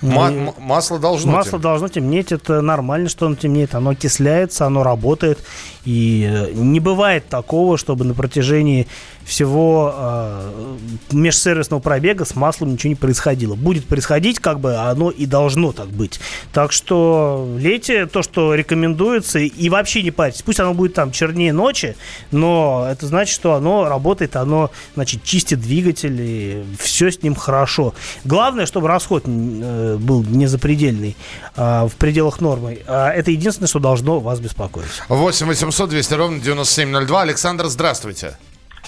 Ма- 0.00 0.54
масло 0.58 0.98
должно 0.98 1.32
Масло 1.32 1.52
тем- 1.52 1.60
должно 1.60 1.88
темнеть, 1.88 2.30
это 2.32 2.60
нормально, 2.60 3.08
что 3.08 3.26
оно 3.26 3.34
темнеет, 3.34 3.74
оно 3.74 3.90
окисляется, 3.90 4.64
оно 4.66 4.82
работает. 4.84 5.38
И 5.84 6.28
э, 6.30 6.52
не 6.54 6.80
бывает 6.80 7.28
такого, 7.28 7.76
чтобы 7.78 8.04
на 8.04 8.14
протяжении 8.14 8.86
всего 9.28 9.94
э, 9.94 10.76
межсервисного 11.12 11.80
пробега 11.80 12.24
с 12.24 12.34
маслом 12.34 12.72
ничего 12.72 12.88
не 12.88 12.94
происходило. 12.94 13.54
Будет 13.54 13.84
происходить, 13.84 14.38
как 14.38 14.58
бы 14.58 14.74
оно 14.76 15.10
и 15.10 15.26
должно 15.26 15.72
так 15.72 15.88
быть. 15.88 16.18
Так 16.52 16.72
что 16.72 17.46
лейте 17.58 18.06
то, 18.06 18.22
что 18.22 18.54
рекомендуется, 18.54 19.38
и 19.38 19.68
вообще 19.68 20.02
не 20.02 20.10
парьтесь. 20.10 20.42
Пусть 20.42 20.60
оно 20.60 20.72
будет 20.72 20.94
там 20.94 21.12
чернее 21.12 21.52
ночи, 21.52 21.94
но 22.30 22.88
это 22.90 23.06
значит, 23.06 23.34
что 23.34 23.52
оно 23.52 23.86
работает, 23.86 24.34
оно, 24.34 24.70
значит, 24.94 25.22
чистит 25.22 25.60
двигатель, 25.60 26.16
и 26.18 26.64
все 26.78 27.10
с 27.10 27.22
ним 27.22 27.34
хорошо. 27.34 27.94
Главное, 28.24 28.64
чтобы 28.64 28.88
расход 28.88 29.24
э, 29.26 29.96
был 30.00 30.24
не 30.24 30.46
запредельный, 30.46 31.16
а 31.54 31.86
в 31.86 31.96
пределах 31.96 32.40
нормы. 32.40 32.78
А 32.86 33.10
это 33.10 33.30
единственное, 33.30 33.68
что 33.68 33.78
должно 33.78 34.20
вас 34.20 34.40
беспокоить. 34.40 34.88
8 35.08 35.46
800 35.46 35.90
200 35.90 36.14
ровно 36.14 36.40
9702. 36.40 37.22
Александр, 37.22 37.66
здравствуйте. 37.66 38.38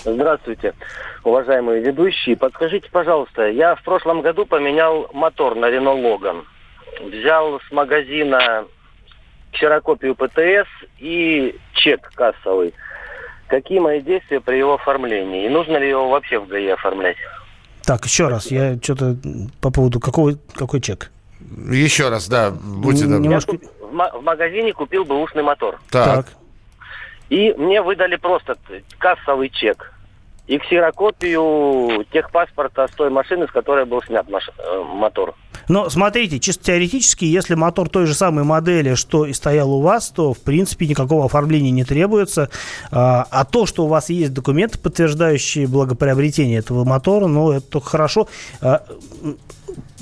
Здравствуйте, 0.05 0.75
уважаемые 1.25 1.83
ведущие. 1.83 2.37
Подскажите, 2.37 2.89
пожалуйста, 2.91 3.49
я 3.49 3.75
в 3.75 3.83
прошлом 3.83 4.23
году 4.23 4.47
поменял 4.47 5.09
мотор 5.13 5.55
на 5.55 5.67
Renault 5.67 6.03
Logan. 6.03 6.43
Взял 7.11 7.61
с 7.61 7.73
магазина 7.73 8.65
ксерокопию 9.53 10.15
ПТС 10.15 10.69
и 10.99 11.57
чек 11.75 12.11
кассовый. 12.15 12.73
Какие 13.49 13.81
мои 13.81 14.01
действия 14.01 14.41
при 14.41 14.57
его 14.59 14.75
оформлении? 14.75 15.47
И 15.47 15.49
нужно 15.49 15.77
ли 15.77 15.89
его 15.89 16.09
вообще 16.09 16.39
в 16.39 16.47
ГАИ 16.47 16.69
оформлять? 16.69 17.17
Так, 17.85 18.05
еще 18.05 18.29
раз, 18.29 18.51
я 18.51 18.77
что-то 18.81 19.17
по 19.61 19.71
поводу 19.73 19.99
какого, 19.99 20.35
какой 20.55 20.81
чек? 20.81 21.11
Еще 21.71 22.09
раз, 22.11 22.29
да, 22.29 22.51
будьте 22.53 23.05
добры. 23.05 23.19
немножко- 23.21 23.53
Я 23.61 23.87
в, 23.87 23.93
ма- 23.93 24.11
в 24.15 24.23
магазине 24.23 24.73
купил 24.73 25.05
бэушный 25.05 25.43
мотор. 25.43 25.81
Так. 25.91 26.27
И 27.31 27.55
мне 27.57 27.81
выдали 27.81 28.17
просто 28.17 28.57
кассовый 28.99 29.49
чек. 29.49 29.95
И 30.47 30.59
ксерокопию 30.59 32.05
техпаспорта 32.13 32.89
с 32.89 32.91
той 32.91 33.09
машины, 33.09 33.47
с 33.47 33.53
которой 33.53 33.85
был 33.85 34.03
снят 34.03 34.29
маш- 34.29 34.51
э, 34.59 34.83
мотор. 34.83 35.35
Но 35.69 35.89
смотрите, 35.89 36.41
чисто 36.41 36.65
теоретически, 36.65 37.25
если 37.25 37.55
мотор 37.55 37.89
той 37.89 38.07
же 38.07 38.15
самой 38.15 38.43
модели, 38.43 38.95
что 38.95 39.25
и 39.27 39.33
стоял 39.33 39.71
у 39.73 39.81
вас, 39.81 40.11
то, 40.11 40.35
в 40.35 40.41
принципе, 40.41 40.89
никакого 40.89 41.27
оформления 41.27 41.71
не 41.71 41.85
требуется. 41.85 42.51
А, 42.91 43.25
а 43.31 43.45
то, 43.45 43.67
что 43.67 43.85
у 43.85 43.87
вас 43.87 44.11
есть 44.11 44.35
документы, 44.35 44.81
подтверждающие 44.81 45.69
благоприобретение 45.69 46.59
этого 46.59 46.85
мотора, 46.85 47.27
ну, 47.27 47.53
это 47.53 47.81
хорошо. 47.81 48.27
А, 48.61 48.83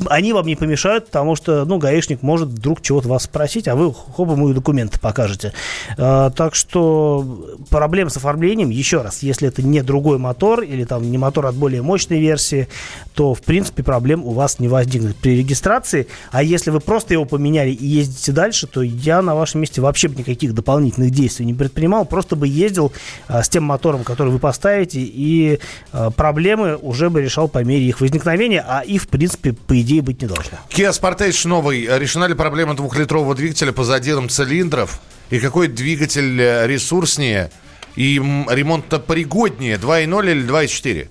они 0.09 0.33
вам 0.33 0.46
не 0.46 0.57
помешают, 0.57 1.07
потому 1.07 1.37
что, 1.37 1.64
ну, 1.64 1.78
гаишник 1.78 2.22
может 2.22 2.48
вдруг 2.48 2.83
чего-то 2.83 3.09
вас 3.09 3.24
спросить, 3.24 3.68
а 3.68 3.74
вы 3.74 3.92
хоп, 3.92 4.31
ему 4.31 4.50
и 4.50 4.54
документы 4.54 4.98
покажете. 5.00 5.52
А, 5.96 6.31
так 6.31 6.54
что 6.54 7.57
проблем 7.70 8.11
с 8.11 8.16
оформлением, 8.16 8.70
еще 8.70 9.02
раз, 9.02 9.22
если 9.22 9.48
это 9.48 9.62
не 9.62 9.83
другой 9.83 10.18
мотор 10.18 10.62
или 10.62 10.85
там 10.85 11.11
не 11.11 11.18
мотор 11.18 11.46
от 11.46 11.54
более 11.54 11.83
мощной 11.83 12.20
версии, 12.20 12.68
то, 13.14 13.35
в 13.35 13.42
принципе, 13.42 13.83
проблем 13.83 14.24
у 14.24 14.31
вас 14.31 14.59
не 14.59 14.68
возникнет 14.68 15.16
при 15.16 15.37
регистрации. 15.37 16.07
А 16.31 16.42
если 16.42 16.70
вы 16.70 16.81
просто 16.81 17.14
его 17.14 17.24
поменяли 17.24 17.70
и 17.70 17.87
ездите 17.87 18.33
дальше, 18.33 18.66
то 18.66 18.83
я 18.83 19.22
на 19.22 19.35
вашем 19.35 19.61
месте 19.61 19.81
вообще 19.81 20.09
бы 20.09 20.16
никаких 20.16 20.54
дополнительных 20.54 21.11
действий 21.11 21.46
не 21.46 21.54
предпринимал, 21.54 22.04
просто 22.04 22.37
бы 22.37 22.46
ездил 22.46 22.92
а, 23.26 23.42
с 23.42 23.48
тем 23.48 23.64
мотором, 23.64 24.04
который 24.04 24.33
вы 24.33 24.38
поставите, 24.38 25.00
и 25.00 25.59
а, 25.92 26.11
проблемы 26.11 26.76
уже 26.76 27.11
бы 27.11 27.20
решал 27.20 27.48
по 27.48 27.64
мере 27.64 27.85
их 27.85 28.00
возникновения, 28.00 28.64
а 28.66 28.81
их, 28.81 29.02
в 29.02 29.09
принципе, 29.09 29.57
по 29.66 29.80
идее, 29.80 30.02
быть 30.02 30.20
не 30.22 30.28
должно. 30.28 30.58
Kia 30.70 30.90
Sportage 30.90 31.46
новый. 31.48 31.86
Решена 31.98 32.24
ли 32.26 32.34
проблема 32.34 32.74
двухлитрового 32.74 33.34
двигателя 33.34 33.72
по 33.72 33.84
задирам 33.84 34.28
цилиндров? 34.28 35.00
И 35.30 35.38
какой 35.40 35.68
двигатель 35.68 36.40
э, 36.40 36.66
ресурснее 36.66 37.50
и 37.96 38.18
м, 38.18 38.48
ремонтно 38.50 38.98
пригоднее? 38.98 39.76
2.0 39.76 40.30
или 40.30 40.48
2.4? 40.48 41.08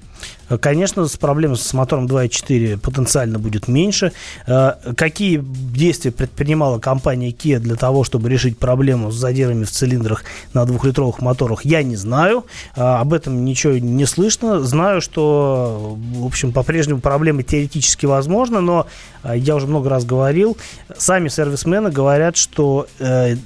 Конечно, 0.62 1.06
с 1.08 1.18
проблем 1.18 1.56
с 1.56 1.74
мотором 1.74 2.06
2.4 2.08 2.78
потенциально 2.78 3.38
будет 3.38 3.68
меньше. 3.68 4.14
Э, 4.46 4.74
какие 4.96 5.44
действия 5.44 6.12
предпринимала 6.12 6.80
компания 6.80 7.32
Kia 7.32 7.60
для 7.60 7.76
того, 7.76 8.04
чтобы 8.04 8.30
решить 8.30 8.58
проблему 8.58 9.12
с 9.12 9.16
задирами 9.16 9.66
в 9.66 9.72
цилиндрах 9.72 10.24
на 10.54 10.66
двухлитровых 10.66 11.22
моторах, 11.22 11.66
я 11.66 11.84
не 11.84 11.98
знаю. 11.98 12.46
Э, 12.76 12.82
об 12.82 13.14
этом 13.14 13.44
ничего 13.44 13.74
не 13.74 14.06
слышно. 14.06 14.62
Знаю, 14.62 15.02
что, 15.02 15.98
в 16.16 16.26
общем, 16.26 16.54
по-прежнему 16.54 17.02
проблемы 17.02 17.44
теоретически 17.44 18.06
возможны, 18.06 18.62
но 18.62 18.88
э, 19.24 19.38
я 19.38 19.56
уже 19.56 19.68
много 19.68 19.90
раз 19.90 20.06
говорил, 20.06 20.58
сами 20.98 21.28
сервисмены 21.28 21.92
говорят, 21.92 22.38
что 22.38 22.88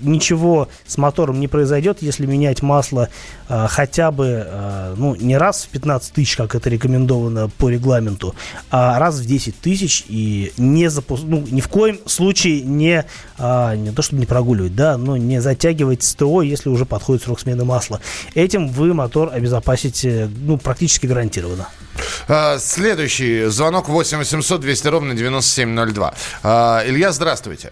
ничего 0.02 0.68
с 0.86 0.98
мотором 0.98 1.40
не 1.40 1.48
произойдет, 1.48 2.02
если 2.02 2.26
менять 2.26 2.62
масло 2.62 3.10
хотя 3.48 4.12
бы 4.12 4.48
ну, 4.98 5.16
не 5.16 5.38
раз 5.38 5.64
в 5.64 5.70
15 5.70 6.14
тысяч, 6.14 6.36
как 6.36 6.56
это 6.56 6.70
рекомендуется, 6.70 6.91
рекомендовано 6.92 7.50
по 7.50 7.70
регламенту, 7.70 8.36
а 8.70 9.00
раз 9.00 9.20
в 9.20 9.26
10 9.26 9.60
тысяч 9.60 10.04
и 10.08 10.52
не 10.58 10.90
запуск... 10.90 11.24
ну, 11.26 11.44
ни 11.50 11.62
в 11.62 11.68
коем 11.68 12.00
случае 12.06 12.62
не, 12.62 13.06
а, 13.38 13.76
не 13.76 13.92
то 13.92 14.02
чтобы 14.02 14.20
не 14.20 14.26
прогуливать, 14.26 14.76
да, 14.76 14.98
но 14.98 15.18
не 15.18 15.42
затягивать 15.42 16.04
СТО, 16.04 16.42
если 16.42 16.70
уже 16.70 16.86
подходит 16.86 17.24
срок 17.24 17.40
смены 17.40 17.66
масла. 17.66 18.02
Этим 18.36 18.68
вы 18.68 18.94
мотор 18.94 19.32
обезопасите 19.34 20.30
ну, 20.42 20.58
практически 20.58 21.08
гарантированно. 21.08 21.68
А, 22.28 22.58
следующий 22.58 23.46
звонок 23.46 23.90
8 23.90 24.18
800 24.18 24.62
200 24.62 24.88
ровно 24.88 25.14
9702. 25.14 26.14
А, 26.44 26.84
Илья, 26.86 27.12
здравствуйте. 27.12 27.72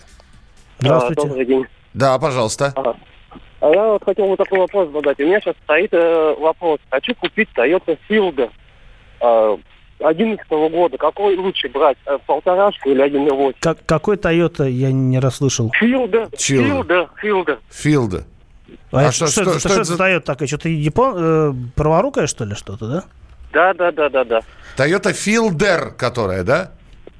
Здравствуйте. 0.79 1.21
Добрый 1.21 1.45
день. 1.45 1.65
Да, 1.93 2.17
пожалуйста. 2.19 2.73
А 3.61 3.69
я 3.69 3.87
вот 3.87 4.03
хотел 4.03 4.25
вот 4.27 4.37
такой 4.37 4.59
вопрос 4.59 4.89
задать. 4.91 5.19
У 5.19 5.23
меня 5.23 5.39
сейчас 5.41 5.55
стоит 5.63 5.93
э, 5.93 6.35
вопрос. 6.39 6.79
Хочу 6.89 7.13
купить 7.15 7.49
Toyota 7.55 7.97
Field 8.09 8.49
2011 9.19 10.49
года, 10.71 10.97
какой 10.97 11.35
лучше 11.37 11.69
брать, 11.69 11.97
э, 12.05 12.17
полторашку 12.25 12.89
или 12.89 13.03
1.8? 13.03 13.55
Как, 13.59 13.85
какой 13.85 14.15
Toyota, 14.15 14.69
я 14.69 14.91
не 14.91 15.19
расслышал? 15.19 15.71
Филда. 15.79 16.29
Филда. 16.37 17.09
Филда. 17.21 17.59
Филда. 17.69 18.23
А, 18.91 19.07
а 19.07 19.11
что, 19.11 19.27
что, 19.27 19.43
что, 19.43 19.59
что, 19.59 19.69
что 19.69 19.73
это 19.73 19.83
за 19.83 19.95
Toyota 19.95 20.21
такая? 20.21 20.47
Что-то 20.47 20.69
япон... 20.69 21.15
Э, 21.17 21.53
праворукая, 21.75 22.27
что 22.27 22.45
ли, 22.45 22.55
что-то, 22.55 22.87
да? 22.87 23.03
Да, 23.51 23.73
да, 23.73 23.91
да, 23.91 24.09
да, 24.09 24.23
да. 24.23 24.41
Toyota 24.77 25.11
Fielder, 25.11 25.91
которая, 25.91 26.43
да? 26.43 26.71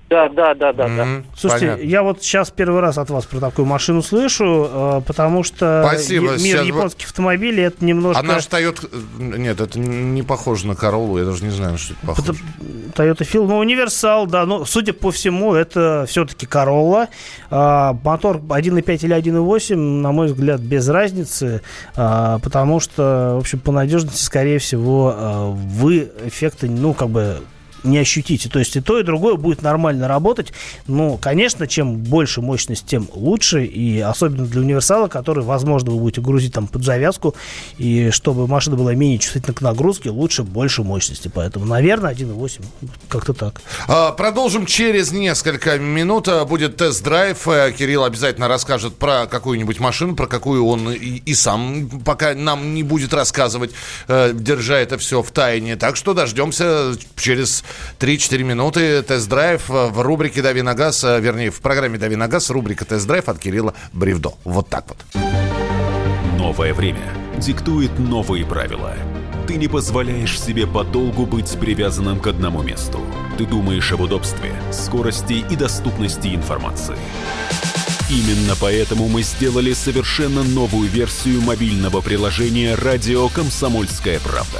Да, 0.10 0.28
да, 0.28 0.56
да, 0.56 0.74
да, 0.74 0.88
mm-hmm. 0.88 1.22
да. 1.22 1.28
Слушайте, 1.36 1.66
Понятно. 1.68 1.84
я 1.84 2.02
вот 2.02 2.24
сейчас 2.24 2.50
первый 2.50 2.82
раз 2.82 2.98
от 2.98 3.12
вас 3.12 3.26
про 3.26 3.40
такую 3.40 3.68
машину 3.68 4.02
слышу, 4.02 4.68
э, 4.72 5.02
потому 5.06 5.44
что 5.44 5.86
Спасибо. 5.88 6.32
мир 6.32 6.40
сейчас 6.40 6.66
японских 6.66 7.06
вы... 7.06 7.10
автомобилей 7.10 7.64
это 7.64 7.86
немножко... 7.86 8.20
Она 8.20 8.40
же 8.40 8.48
Toyota... 8.48 8.90
Нет, 9.20 9.62
это 9.62 9.78
не 9.78 10.24
похоже 10.24 10.66
на 10.66 10.76
Королу, 10.76 11.20
я 11.20 11.26
даже 11.26 11.44
не 11.44 11.52
знаю, 11.52 11.78
что 11.78 11.94
это 11.94 12.08
похоже. 12.08 12.34
Toyota 12.96 13.20
Field, 13.20 13.46
ну, 13.48 13.60
универсал, 13.60 14.26
да, 14.26 14.48
но, 14.48 14.66
судя 14.66 14.94
по 14.94 15.12
всему, 15.12 15.54
это 15.54 16.06
все-таки 16.08 16.48
Corolla. 16.48 17.08
А, 17.52 17.96
мотор 18.04 18.38
1.5 18.38 19.06
или 19.06 19.16
1.8, 19.16 19.76
на 19.76 20.12
мой 20.12 20.28
взгляд, 20.28 20.60
без 20.60 20.90
разницы, 20.90 21.62
а, 21.96 22.40
потому 22.40 22.80
что, 22.80 23.34
в 23.36 23.42
общем, 23.42 23.60
по 23.60 23.72
надежности, 23.72 24.24
скорее 24.24 24.58
всего, 24.58 25.14
а, 25.16 25.52
вы 25.52 26.12
эффекты, 26.26 26.68
ну, 26.68 26.96
как 26.96 27.10
бы 27.10 27.42
не 27.84 27.98
ощутите. 27.98 28.50
То 28.50 28.60
есть 28.60 28.76
и 28.76 28.82
то, 28.82 29.00
и 29.00 29.04
другое 29.04 29.36
будет 29.36 29.62
нормально 29.62 30.08
работать. 30.08 30.54
Но, 30.88 31.18
конечно, 31.18 31.68
чем 31.68 31.98
больше 31.98 32.42
мощность, 32.42 32.86
тем 32.86 33.08
лучше. 33.14 33.66
И 33.66 34.00
особенно 34.00 34.46
для 34.46 34.62
универсала, 34.62 35.08
который, 35.08 35.44
возможно, 35.44 35.92
вы 35.92 36.00
будете 36.00 36.22
грузить 36.22 36.54
там 36.54 36.68
под 36.68 36.84
завязку. 36.84 37.36
И 37.78 38.10
чтобы 38.12 38.48
машина 38.48 38.76
была 38.76 38.94
менее 38.94 39.20
чувствительна 39.20 39.54
к 39.54 39.62
нагрузке, 39.62 40.10
лучше 40.10 40.44
больше 40.44 40.84
мощности. 40.84 41.32
Поэтому, 41.34 41.66
наверное, 41.66 42.14
1.8. 42.14 42.62
Как-то 43.08 43.34
так. 43.34 43.62
А, 43.88 44.12
продолжим 44.12 44.66
через 44.66 45.12
несколько 45.12 45.78
минут. 45.78 46.28
А, 46.28 46.46
будет 46.46 46.78
тест-драйв. 46.78 47.48
Э, 47.48 47.72
Кирилл 47.72 48.04
обязательно 48.04 48.48
расскажет 48.48 48.96
про 48.96 49.28
какую-нибудь 49.28 49.80
машину, 49.80 50.16
про 50.16 50.28
какую 50.28 50.66
он 50.66 50.92
и, 50.92 51.22
и 51.26 51.34
сам 51.34 51.90
пока 52.06 52.34
нам 52.34 52.74
не 52.74 52.84
будет 52.84 53.14
рассказывать, 53.14 53.72
держа 54.08 54.78
это 54.80 54.98
все 54.98 55.22
в 55.22 55.32
тайне. 55.32 55.76
Так 55.76 55.96
что 55.96 56.14
дождемся 56.14 56.94
через 57.16 57.64
3-4 58.00 58.44
минуты 58.44 59.02
тест-драйв 59.02 59.68
в 59.68 60.02
рубрике 60.02 60.42
«Дави 60.42 60.62
на 60.62 60.74
газ», 60.74 61.04
э, 61.04 61.20
вернее, 61.20 61.52
в 61.52 61.60
программе 61.62 61.98
«Дави 61.98 62.16
на 62.16 62.28
газ» 62.28 62.50
рубрика 62.50 62.86
«Тест-драйв» 62.86 63.28
от 63.30 63.40
Кирилла 63.40 63.74
Бревдо. 63.94 64.34
Вот 64.44 64.70
так 64.70 64.86
вот. 64.88 65.24
Новое 66.38 66.74
время 66.74 67.14
диктует 67.38 67.98
новые 68.00 68.46
правила. 68.46 68.96
Ты 69.48 69.56
не 69.56 69.68
позволяешь 69.68 70.40
себе 70.40 70.68
подолгу 70.68 71.26
быть 71.26 71.58
привязанным 71.60 72.20
к 72.20 72.28
одному 72.28 72.62
месту. 72.62 73.02
Ты 73.38 73.46
думаешь 73.46 73.92
об 73.92 74.02
удобстве, 74.02 74.52
скорости 74.72 75.44
и 75.50 75.56
доступности 75.56 76.36
информации. 76.36 76.98
Именно 78.10 78.56
поэтому 78.60 79.08
мы 79.08 79.22
сделали 79.24 79.74
совершенно 79.74 80.44
новую 80.44 80.90
версию 80.90 81.42
мобильного 81.42 82.02
приложения 82.02 82.76
«Радио 82.76 83.30
Комсомольская 83.30 84.20
правда» 84.20 84.60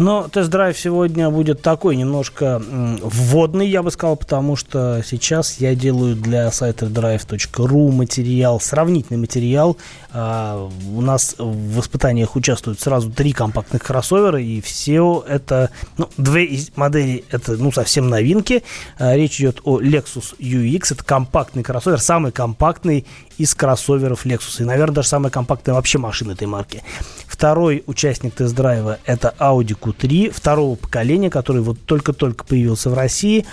Но 0.00 0.28
тест-драйв 0.28 0.78
сегодня 0.78 1.28
будет 1.28 1.60
такой 1.60 1.94
немножко 1.94 2.62
вводный, 3.02 3.68
я 3.68 3.82
бы 3.82 3.90
сказал, 3.90 4.16
потому 4.16 4.56
что 4.56 5.02
сейчас 5.04 5.60
я 5.60 5.74
делаю 5.74 6.16
для 6.16 6.50
сайта 6.52 6.86
drive.ru 6.86 7.92
материал, 7.92 8.58
сравнительный 8.60 9.18
материал. 9.18 9.76
А, 10.10 10.70
у 10.90 11.02
нас 11.02 11.34
в 11.36 11.80
испытаниях 11.80 12.34
участвуют 12.34 12.80
сразу 12.80 13.10
три 13.10 13.32
компактных 13.32 13.82
кроссовера, 13.82 14.40
и 14.40 14.62
все 14.62 15.22
это, 15.28 15.68
ну, 15.98 16.08
две 16.16 16.46
из 16.46 16.74
моделей 16.76 17.26
это, 17.30 17.58
ну, 17.58 17.70
совсем 17.70 18.08
новинки. 18.08 18.62
А, 18.98 19.14
речь 19.14 19.38
идет 19.38 19.60
о 19.64 19.82
Lexus 19.82 20.34
UX, 20.38 20.94
это 20.94 21.04
компактный 21.04 21.62
кроссовер, 21.62 22.00
самый 22.00 22.32
компактный 22.32 23.04
из 23.40 23.54
кроссоверов 23.54 24.26
Lexus. 24.26 24.60
И, 24.60 24.64
наверное, 24.64 24.96
даже 24.96 25.08
самая 25.08 25.30
компактная 25.30 25.74
вообще 25.74 25.96
машина 25.98 26.32
этой 26.32 26.46
марки. 26.46 26.82
Второй 27.26 27.82
участник 27.86 28.34
тест-драйва 28.34 28.98
это 29.06 29.34
Audi 29.38 29.74
Q3 29.78 30.30
второго 30.30 30.76
поколения, 30.76 31.30
который 31.30 31.62
вот 31.62 31.78
только-только 31.86 32.44
появился 32.44 32.90
в 32.90 32.94
России. 32.94 33.46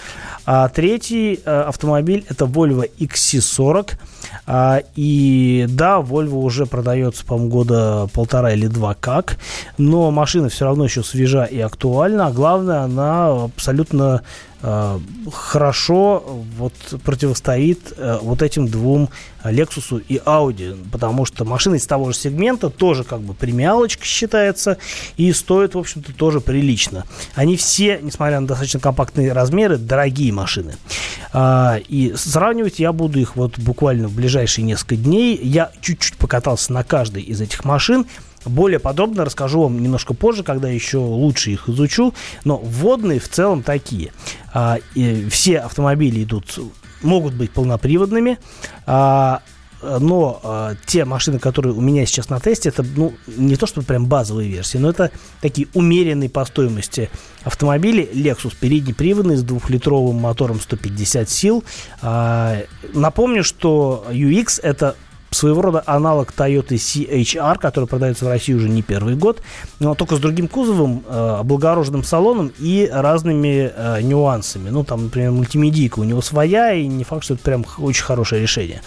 А 0.46 0.68
третий 0.68 1.40
э, 1.46 1.62
автомобиль 1.62 2.26
это 2.28 2.44
Volvo 2.44 2.90
XC40. 3.00 3.94
А, 4.46 4.82
и 4.96 5.66
да, 5.70 6.00
Volvo 6.00 6.42
уже 6.42 6.66
продается, 6.66 7.26
по-моему, 7.26 7.50
года 7.50 8.10
полтора 8.12 8.52
или 8.52 8.68
два 8.68 8.94
как, 8.94 9.38
но 9.78 10.12
машина 10.12 10.50
все 10.50 10.66
равно 10.66 10.84
еще 10.84 11.04
свежа 11.04 11.46
и 11.46 11.60
актуальна, 11.60 12.28
а 12.28 12.32
главное, 12.32 12.82
она 12.82 13.46
абсолютно 13.46 14.24
хорошо 14.62 16.24
вот 16.58 16.74
противостоит 17.04 17.94
э, 17.96 18.18
вот 18.22 18.42
этим 18.42 18.68
двум 18.68 19.10
Lexus 19.44 20.04
и 20.08 20.18
Audi, 20.18 20.76
потому 20.92 21.26
что 21.26 21.46
машина 21.46 21.76
из 21.76 21.86
того 21.86 22.12
же 22.12 22.18
сегмента 22.18 22.70
тоже 22.70 23.04
как 23.04 23.22
бы 23.22 23.34
премиалочка 23.34 24.04
считается 24.04 24.78
и 25.16 25.32
стоит, 25.32 25.76
в 25.76 25.78
общем-то, 25.78 26.12
тоже 26.14 26.42
прилично. 26.42 27.06
Они 27.36 27.56
все, 27.56 28.00
несмотря 28.02 28.40
на 28.40 28.48
достаточно 28.48 28.80
компактные 28.80 29.32
размеры, 29.32 29.78
дорогие 29.78 30.34
машины. 30.34 30.76
А, 31.34 31.80
и 31.88 32.14
сравнивать 32.16 32.80
я 32.80 32.92
буду 32.94 33.20
их 33.20 33.36
вот 33.36 33.60
буквально 33.60 34.08
в 34.08 34.14
ближайшие 34.14 34.66
несколько 34.66 34.96
дней. 34.96 35.38
Я 35.38 35.72
чуть-чуть 35.82 36.18
покатался 36.18 36.74
на 36.74 36.84
каждой 36.84 37.22
из 37.22 37.40
этих 37.42 37.64
машин, 37.64 38.06
более 38.46 38.80
подробно 38.80 39.26
расскажу 39.26 39.64
вам 39.64 39.82
немножко 39.82 40.14
позже, 40.14 40.44
когда 40.44 40.70
еще 40.70 40.98
лучше 40.98 41.52
их 41.52 41.70
изучу. 41.70 42.14
Но 42.44 42.58
вводные 42.58 43.20
в 43.20 43.30
целом 43.30 43.64
такие. 43.64 44.12
А, 44.54 44.78
и 44.96 45.28
все 45.30 45.60
автомобили 45.60 46.24
идут, 46.24 46.60
могут 47.02 47.34
быть 47.34 47.52
полноприводными. 47.52 48.38
А, 48.86 49.42
но 49.82 50.42
э, 50.44 50.76
те 50.86 51.06
машины, 51.06 51.38
которые 51.38 51.74
у 51.74 51.82
меня 51.82 52.06
сейчас 52.06 52.30
на 52.30 52.40
тесте, 52.40 52.70
это 52.70 52.84
ну, 52.84 53.14
не 53.28 53.56
то 53.56 53.68
чтобы 53.68 53.86
прям 53.86 54.08
базовые 54.08 54.50
версии, 54.50 54.80
но 54.80 54.90
это 54.90 55.12
такие 55.40 55.68
умеренные 55.76 56.30
по 56.30 56.44
стоимости 56.46 57.10
автомобили. 57.44 58.10
Lexus 58.12 58.56
переднеприводный 58.60 59.36
с 59.36 59.44
двухлитровым 59.44 60.16
мотором 60.16 60.60
150 60.60 61.30
сил. 61.30 61.64
Э, 62.02 62.64
напомню, 62.94 63.44
что 63.44 64.06
UX 64.10 64.60
это 64.62 64.96
своего 65.38 65.62
рода 65.62 65.84
аналог 65.86 66.34
Toyota 66.36 66.76
CHR, 66.76 67.60
который 67.60 67.88
продается 67.88 68.26
в 68.26 68.28
России 68.28 68.54
уже 68.54 68.70
не 68.70 68.82
первый 68.82 69.16
год, 69.16 69.42
но 69.80 69.96
только 69.96 70.16
с 70.16 70.20
другим 70.20 70.48
кузовом, 70.48 71.04
э, 71.08 71.36
облагороженным 71.40 72.04
салоном 72.04 72.52
и 72.60 72.90
разными 72.92 73.72
э, 73.74 74.02
нюансами. 74.02 74.70
Ну, 74.70 74.84
там, 74.84 75.06
например, 75.06 75.32
мультимедийка 75.32 76.00
у 76.00 76.04
него 76.04 76.22
своя, 76.22 76.74
и 76.74 76.88
не 76.88 77.04
факт, 77.04 77.24
что 77.24 77.36
это 77.36 77.44
прям 77.44 77.66
очень 77.78 78.04
хорошее 78.04 78.42
решение. 78.42 78.82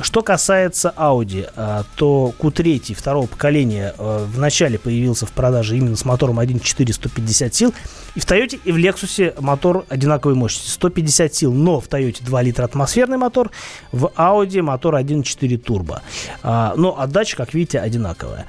Что 0.00 0.22
касается 0.22 0.94
Audi, 0.96 1.48
а, 1.54 1.84
то 1.96 2.32
Q3 2.38 2.94
второго 2.94 3.26
поколения 3.26 3.94
а, 3.98 4.24
в 4.24 4.38
начале 4.38 4.78
появился 4.78 5.26
в 5.26 5.32
продаже 5.32 5.76
именно 5.76 5.96
с 5.96 6.04
мотором 6.04 6.40
1.4 6.40 6.92
150 6.92 7.54
сил. 7.54 7.74
И 8.14 8.20
в 8.20 8.24
Toyota, 8.24 8.58
и 8.64 8.72
в 8.72 8.76
Lexus 8.76 9.40
мотор 9.40 9.84
одинаковой 9.88 10.34
мощности 10.34 10.70
150 10.70 11.34
сил, 11.34 11.52
но 11.52 11.80
в 11.80 11.88
Toyota 11.88 12.24
2 12.24 12.42
литра 12.42 12.64
атмосферный 12.64 13.18
мотор, 13.18 13.50
в 13.92 14.06
Audi 14.16 14.62
мотор 14.62 14.94
1.4 14.94 15.58
турбо. 15.58 16.02
А, 16.42 16.72
но 16.76 16.98
отдача, 16.98 17.36
как 17.36 17.52
видите, 17.52 17.78
одинаковая. 17.78 18.46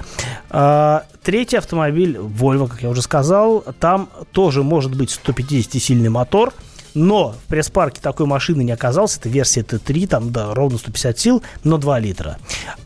Третий 1.23 1.57
автомобиль 1.57 2.17
Volvo, 2.17 2.67
как 2.67 2.81
я 2.81 2.89
уже 2.89 3.01
сказал, 3.01 3.63
там 3.79 4.09
тоже 4.31 4.63
может 4.63 4.95
быть 4.95 5.17
150-сильный 5.23 6.09
мотор– 6.09 6.53
но 6.93 7.31
в 7.31 7.47
пресс-парке 7.47 8.01
такой 8.01 8.25
машины 8.25 8.63
не 8.63 8.71
оказалось. 8.71 9.17
Это 9.17 9.29
версия 9.29 9.61
Т3, 9.61 10.07
там, 10.07 10.31
да, 10.31 10.53
ровно 10.53 10.77
150 10.77 11.19
сил, 11.19 11.43
но 11.63 11.77
2 11.77 11.99
литра. 11.99 12.37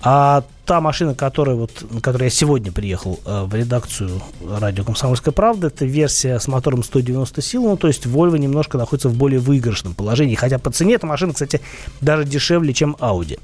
А 0.01 0.43
та 0.65 0.81
машина, 0.81 1.15
которая 1.15 1.55
вот, 1.55 1.71
на 1.89 2.01
которой 2.01 2.25
я 2.25 2.29
сегодня 2.29 2.71
приехал 2.71 3.19
э, 3.25 3.43
в 3.45 3.55
редакцию 3.55 4.21
радио 4.45 4.83
«Комсомольская 4.83 5.31
правда», 5.31 5.67
это 5.67 5.85
версия 5.85 6.39
с 6.39 6.47
мотором 6.47 6.83
190 6.83 7.41
сил, 7.41 7.63
ну, 7.63 7.77
то 7.77 7.87
есть 7.87 8.05
Volvo 8.05 8.37
немножко 8.37 8.77
находится 8.77 9.07
в 9.07 9.15
более 9.15 9.39
выигрышном 9.39 9.93
положении, 9.93 10.35
хотя 10.35 10.59
по 10.59 10.69
цене 10.69 10.95
эта 10.95 11.07
машина, 11.07 11.33
кстати, 11.33 11.61
даже 12.01 12.25
дешевле, 12.25 12.73
чем 12.73 12.97
Audi. 12.99 13.39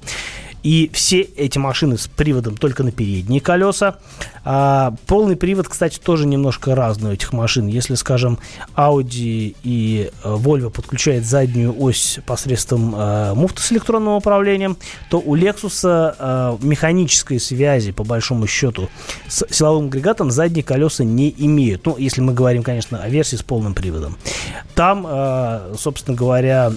И 0.63 0.89
все 0.93 1.21
эти 1.21 1.57
машины 1.57 1.97
с 1.97 2.07
приводом 2.07 2.55
только 2.55 2.83
на 2.83 2.91
передние 2.91 3.41
колеса. 3.41 3.97
А, 4.45 4.93
полный 5.07 5.35
привод, 5.35 5.67
кстати, 5.67 5.99
тоже 5.99 6.25
немножко 6.25 6.73
разный 6.73 7.11
у 7.11 7.13
этих 7.13 7.33
машин. 7.33 7.67
Если, 7.67 7.95
скажем, 7.95 8.39
Audi 8.75 9.55
и 9.63 10.11
э, 10.23 10.27
Volvo 10.27 10.69
подключают 10.69 11.25
заднюю 11.25 11.75
ось 11.77 12.19
посредством 12.25 12.95
э, 12.95 13.33
муфты 13.33 13.61
с 13.61 13.71
электронным 13.73 14.13
управлением, 14.13 14.77
то 15.09 15.19
у 15.19 15.35
Lexus 15.35 15.81
э, 15.83 16.57
механической 16.61 17.39
связи, 17.39 17.91
по 17.91 18.05
большому 18.05 18.47
счету, 18.47 18.89
с 19.27 19.45
силовым 19.49 19.87
агрегатом 19.87 20.31
задние 20.31 20.63
колеса 20.63 21.03
не 21.03 21.33
имеют. 21.37 21.85
Ну, 21.85 21.97
если 21.97 22.21
мы 22.21 22.33
говорим, 22.33 22.63
конечно, 22.63 22.99
о 22.99 23.09
версии 23.09 23.35
с 23.35 23.43
полным 23.43 23.73
приводом. 23.73 24.17
Там, 24.75 25.05
э, 25.07 25.75
собственно 25.77 26.15
говоря, 26.15 26.71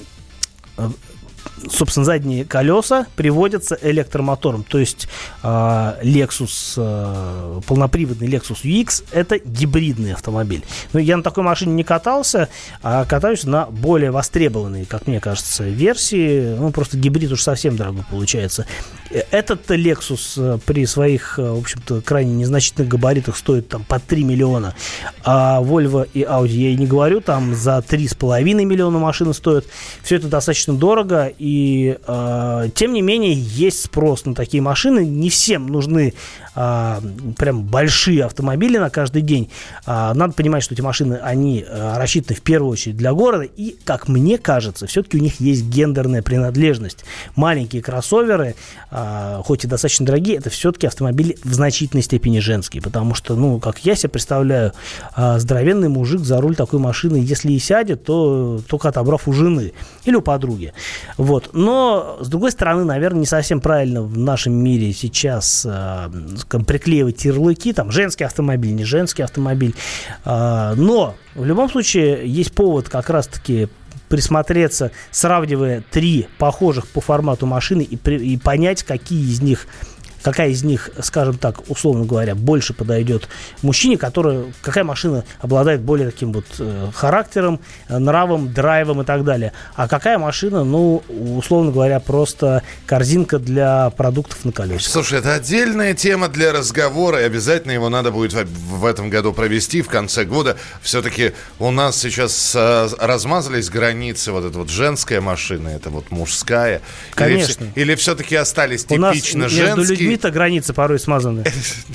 собственно, 1.70 2.04
задние 2.04 2.44
колеса 2.44 3.06
приводятся 3.16 3.78
электромотором. 3.80 4.64
То 4.64 4.78
есть 4.78 5.08
э, 5.42 5.46
Lexus, 5.46 6.74
э, 6.76 7.60
полноприводный 7.66 8.28
Lexus 8.28 8.62
UX 8.62 9.04
это 9.12 9.38
гибридный 9.38 10.14
автомобиль. 10.14 10.64
Но 10.92 11.00
я 11.00 11.16
на 11.16 11.22
такой 11.22 11.44
машине 11.44 11.74
не 11.74 11.84
катался, 11.84 12.48
а 12.82 13.04
катаюсь 13.04 13.44
на 13.44 13.66
более 13.66 14.10
востребованной, 14.10 14.84
как 14.84 15.06
мне 15.06 15.20
кажется, 15.20 15.64
версии. 15.64 16.54
Ну, 16.56 16.70
просто 16.70 16.96
гибрид 16.96 17.32
уж 17.32 17.42
совсем 17.42 17.76
дорогой 17.76 18.04
получается. 18.10 18.66
Этот 19.30 19.70
Lexus 19.70 20.34
э, 20.36 20.58
при 20.64 20.86
своих, 20.86 21.38
в 21.38 21.58
общем-то, 21.58 22.00
крайне 22.00 22.34
незначительных 22.34 22.88
габаритах 22.88 23.36
стоит 23.36 23.68
там 23.68 23.84
по 23.84 23.98
3 23.98 24.24
миллиона. 24.24 24.74
А 25.24 25.60
Volvo 25.62 26.08
и 26.12 26.22
Audi 26.22 26.48
я 26.48 26.70
и 26.70 26.76
не 26.76 26.86
говорю, 26.86 27.20
там 27.20 27.54
за 27.54 27.78
3,5 27.78 28.42
миллиона 28.64 28.98
машины 28.98 29.32
стоят. 29.34 29.64
Все 30.02 30.16
это 30.16 30.28
достаточно 30.28 30.74
дорого, 30.74 31.26
и 31.26 31.55
э, 32.06 32.68
тем 32.74 32.92
не 32.92 33.02
менее 33.02 33.34
есть 33.34 33.82
спрос 33.82 34.24
на 34.24 34.34
такие 34.34 34.62
машины. 34.62 35.06
Не 35.06 35.30
всем 35.30 35.66
нужны 35.66 36.14
э, 36.56 37.00
прям 37.38 37.62
большие 37.62 38.24
автомобили 38.24 38.78
на 38.78 38.90
каждый 38.90 39.22
день. 39.22 39.50
Э, 39.86 40.12
надо 40.14 40.32
понимать, 40.32 40.62
что 40.62 40.74
эти 40.74 40.80
машины, 40.80 41.20
они 41.22 41.64
э, 41.66 41.98
рассчитаны 41.98 42.36
в 42.36 42.42
первую 42.42 42.72
очередь 42.72 42.96
для 42.96 43.12
города, 43.12 43.44
и, 43.44 43.76
как 43.84 44.08
мне 44.08 44.38
кажется, 44.38 44.86
все-таки 44.86 45.18
у 45.18 45.20
них 45.20 45.40
есть 45.40 45.64
гендерная 45.64 46.22
принадлежность. 46.22 47.04
Маленькие 47.36 47.82
кроссоверы, 47.82 48.54
хоть 49.44 49.64
и 49.64 49.68
достаточно 49.68 50.06
дорогие, 50.06 50.38
это 50.38 50.50
все-таки 50.50 50.86
автомобили 50.86 51.36
в 51.44 51.52
значительной 51.52 52.02
степени 52.02 52.38
женские, 52.38 52.82
потому 52.82 53.14
что, 53.14 53.36
ну, 53.36 53.60
как 53.60 53.80
я 53.80 53.94
себе 53.94 54.08
представляю, 54.10 54.72
здоровенный 55.16 55.88
мужик 55.88 56.20
за 56.20 56.40
руль 56.40 56.56
такой 56.56 56.80
машины, 56.80 57.16
если 57.16 57.52
и 57.52 57.58
сядет, 57.58 58.04
то 58.04 58.60
только 58.68 58.88
отобрав 58.88 59.28
у 59.28 59.32
жены 59.32 59.72
или 60.04 60.14
у 60.14 60.22
подруги. 60.22 60.72
Вот. 61.16 61.50
Но, 61.52 62.18
с 62.20 62.28
другой 62.28 62.52
стороны, 62.52 62.84
наверное, 62.84 63.20
не 63.20 63.26
совсем 63.26 63.60
правильно 63.60 64.02
в 64.02 64.16
нашем 64.16 64.54
мире 64.54 64.92
сейчас 64.92 65.66
приклеивать 66.48 67.24
ярлыки, 67.24 67.72
там, 67.72 67.90
женский 67.90 68.24
автомобиль, 68.24 68.74
не 68.74 68.84
женский 68.84 69.22
автомобиль. 69.22 69.74
Э, 70.24 70.74
но, 70.76 71.16
в 71.34 71.44
любом 71.44 71.70
случае, 71.70 72.26
есть 72.26 72.52
повод 72.52 72.88
как 72.88 73.10
раз-таки 73.10 73.68
присмотреться, 74.08 74.92
сравнивая 75.10 75.82
три 75.90 76.28
похожих 76.38 76.86
по 76.88 77.00
формату 77.00 77.46
машины 77.46 77.82
и, 77.82 77.96
и 77.96 78.36
понять, 78.36 78.82
какие 78.82 79.22
из 79.22 79.40
них 79.40 79.66
какая 80.22 80.50
из 80.50 80.62
них, 80.64 80.90
скажем 81.00 81.38
так, 81.38 81.68
условно 81.68 82.04
говоря, 82.04 82.34
больше 82.34 82.74
подойдет 82.74 83.28
мужчине, 83.62 83.96
который, 83.98 84.52
какая 84.62 84.84
машина 84.84 85.24
обладает 85.40 85.80
более 85.80 86.10
таким 86.10 86.32
вот 86.32 86.46
э, 86.58 86.88
характером, 86.94 87.60
нравом, 87.88 88.52
драйвом 88.52 89.02
и 89.02 89.04
так 89.04 89.24
далее. 89.24 89.52
А 89.74 89.88
какая 89.88 90.18
машина, 90.18 90.64
ну, 90.64 91.02
условно 91.36 91.72
говоря, 91.72 92.00
просто 92.00 92.62
корзинка 92.86 93.38
для 93.38 93.90
продуктов 93.90 94.44
на 94.44 94.52
колесах. 94.52 94.92
Слушай, 94.92 95.18
это 95.20 95.34
отдельная 95.34 95.94
тема 95.94 96.28
для 96.28 96.52
разговора, 96.52 97.20
и 97.20 97.24
обязательно 97.24 97.72
его 97.72 97.88
надо 97.88 98.10
будет 98.10 98.32
в, 98.32 98.84
этом 98.84 99.10
году 99.10 99.32
провести, 99.32 99.82
в 99.82 99.88
конце 99.88 100.24
года. 100.24 100.56
Все-таки 100.82 101.32
у 101.58 101.70
нас 101.70 101.98
сейчас 101.98 102.52
э, 102.54 102.88
размазались 102.98 103.70
границы, 103.70 104.32
вот 104.32 104.44
эта 104.44 104.58
вот 104.58 104.70
женская 104.70 105.20
машина, 105.20 105.68
это 105.68 105.90
вот 105.90 106.10
мужская. 106.10 106.80
Конечно. 107.14 107.64
Или, 107.74 107.82
или 107.82 107.94
все-таки 107.94 108.34
остались 108.36 108.84
типично 108.84 109.48
женские? 109.48 110.05
Какие-то 110.06 110.30
границы 110.30 110.72
порой 110.72 110.98
смазаны. 110.98 111.44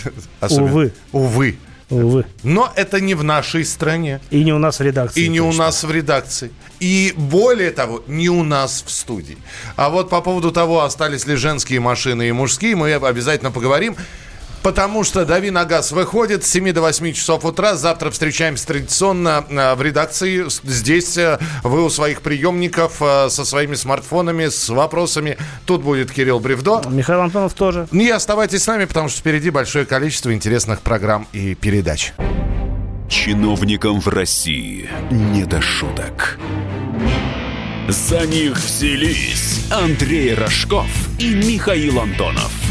Увы. 0.50 0.93
Увы. 1.12 1.58
Увы. 1.91 2.26
Но 2.43 2.71
это 2.76 3.02
не 3.02 3.15
в 3.15 3.24
нашей 3.24 3.65
стране. 3.65 4.21
И 4.30 4.43
не 4.43 4.54
у 4.54 4.58
нас 4.58 4.80
в 4.80 4.84
редакции. 4.84 5.26
И 5.26 5.28
не 5.28 5.39
точно. 5.39 5.50
у 5.50 5.54
нас 5.54 5.84
в 5.84 5.91
редакции. 5.91 6.52
И 6.80 7.13
более 7.17 7.71
того, 7.71 8.02
не 8.08 8.30
у 8.30 8.43
нас 8.43 8.84
в 8.86 8.91
студии. 8.91 9.38
А 9.76 9.89
вот 9.89 10.10
по 10.10 10.21
поводу 10.21 10.52
того, 10.52 10.84
остались 10.84 11.28
ли 11.28 11.36
женские 11.36 11.82
машины 11.82 12.30
и 12.30 12.32
мужские, 12.32 12.76
мы 12.76 12.93
обязательно 12.93 13.52
поговорим. 13.52 13.97
Потому 14.63 15.04
что 15.04 15.26
«Дави 15.26 15.50
на 15.50 15.65
газ» 15.65 15.91
выходит 15.91 16.43
с 16.45 16.50
7 16.50 16.71
до 16.71 16.82
8 16.82 17.13
часов 17.13 17.45
утра. 17.45 17.76
Завтра 17.76 18.12
встречаемся 18.12 18.67
традиционно 18.67 19.43
э, 19.50 19.76
в 19.76 19.82
редакции. 19.82 20.45
Здесь 20.63 21.17
э, 21.17 21.39
вы 21.63 21.84
у 21.84 21.89
своих 21.89 22.21
приемников 22.21 23.02
э, 23.02 23.30
со 23.30 23.43
своими 23.43 23.74
смартфонами, 23.74 24.50
с 24.50 24.69
вопросами. 24.69 25.38
Тут 25.65 25.82
будет 25.82 26.12
Кирилл 26.12 26.39
Бревдо. 26.39 26.84
Михаил 26.89 27.21
Антонов 27.21 27.54
тоже. 27.54 27.88
И 27.91 28.10
оставайтесь 28.10 28.63
с 28.63 28.67
нами, 28.67 28.86
потому 28.86 29.10
что 29.10 29.19
впереди 29.19 29.50
большое 29.50 29.86
количество 29.86 30.32
интересных 30.34 30.82
программ 30.82 31.28
и 31.34 31.56
передач. 31.56 32.13
Чиновникам 33.10 34.00
в 34.00 34.08
России 34.08 34.89
не 35.10 35.43
до 35.43 35.60
шуток. 35.62 36.38
За 37.89 38.26
них 38.28 38.56
взялись 38.58 39.65
Андрей 39.71 40.36
Рожков 40.36 40.88
и 41.19 41.34
Михаил 41.34 42.00
Антонов. 42.00 42.71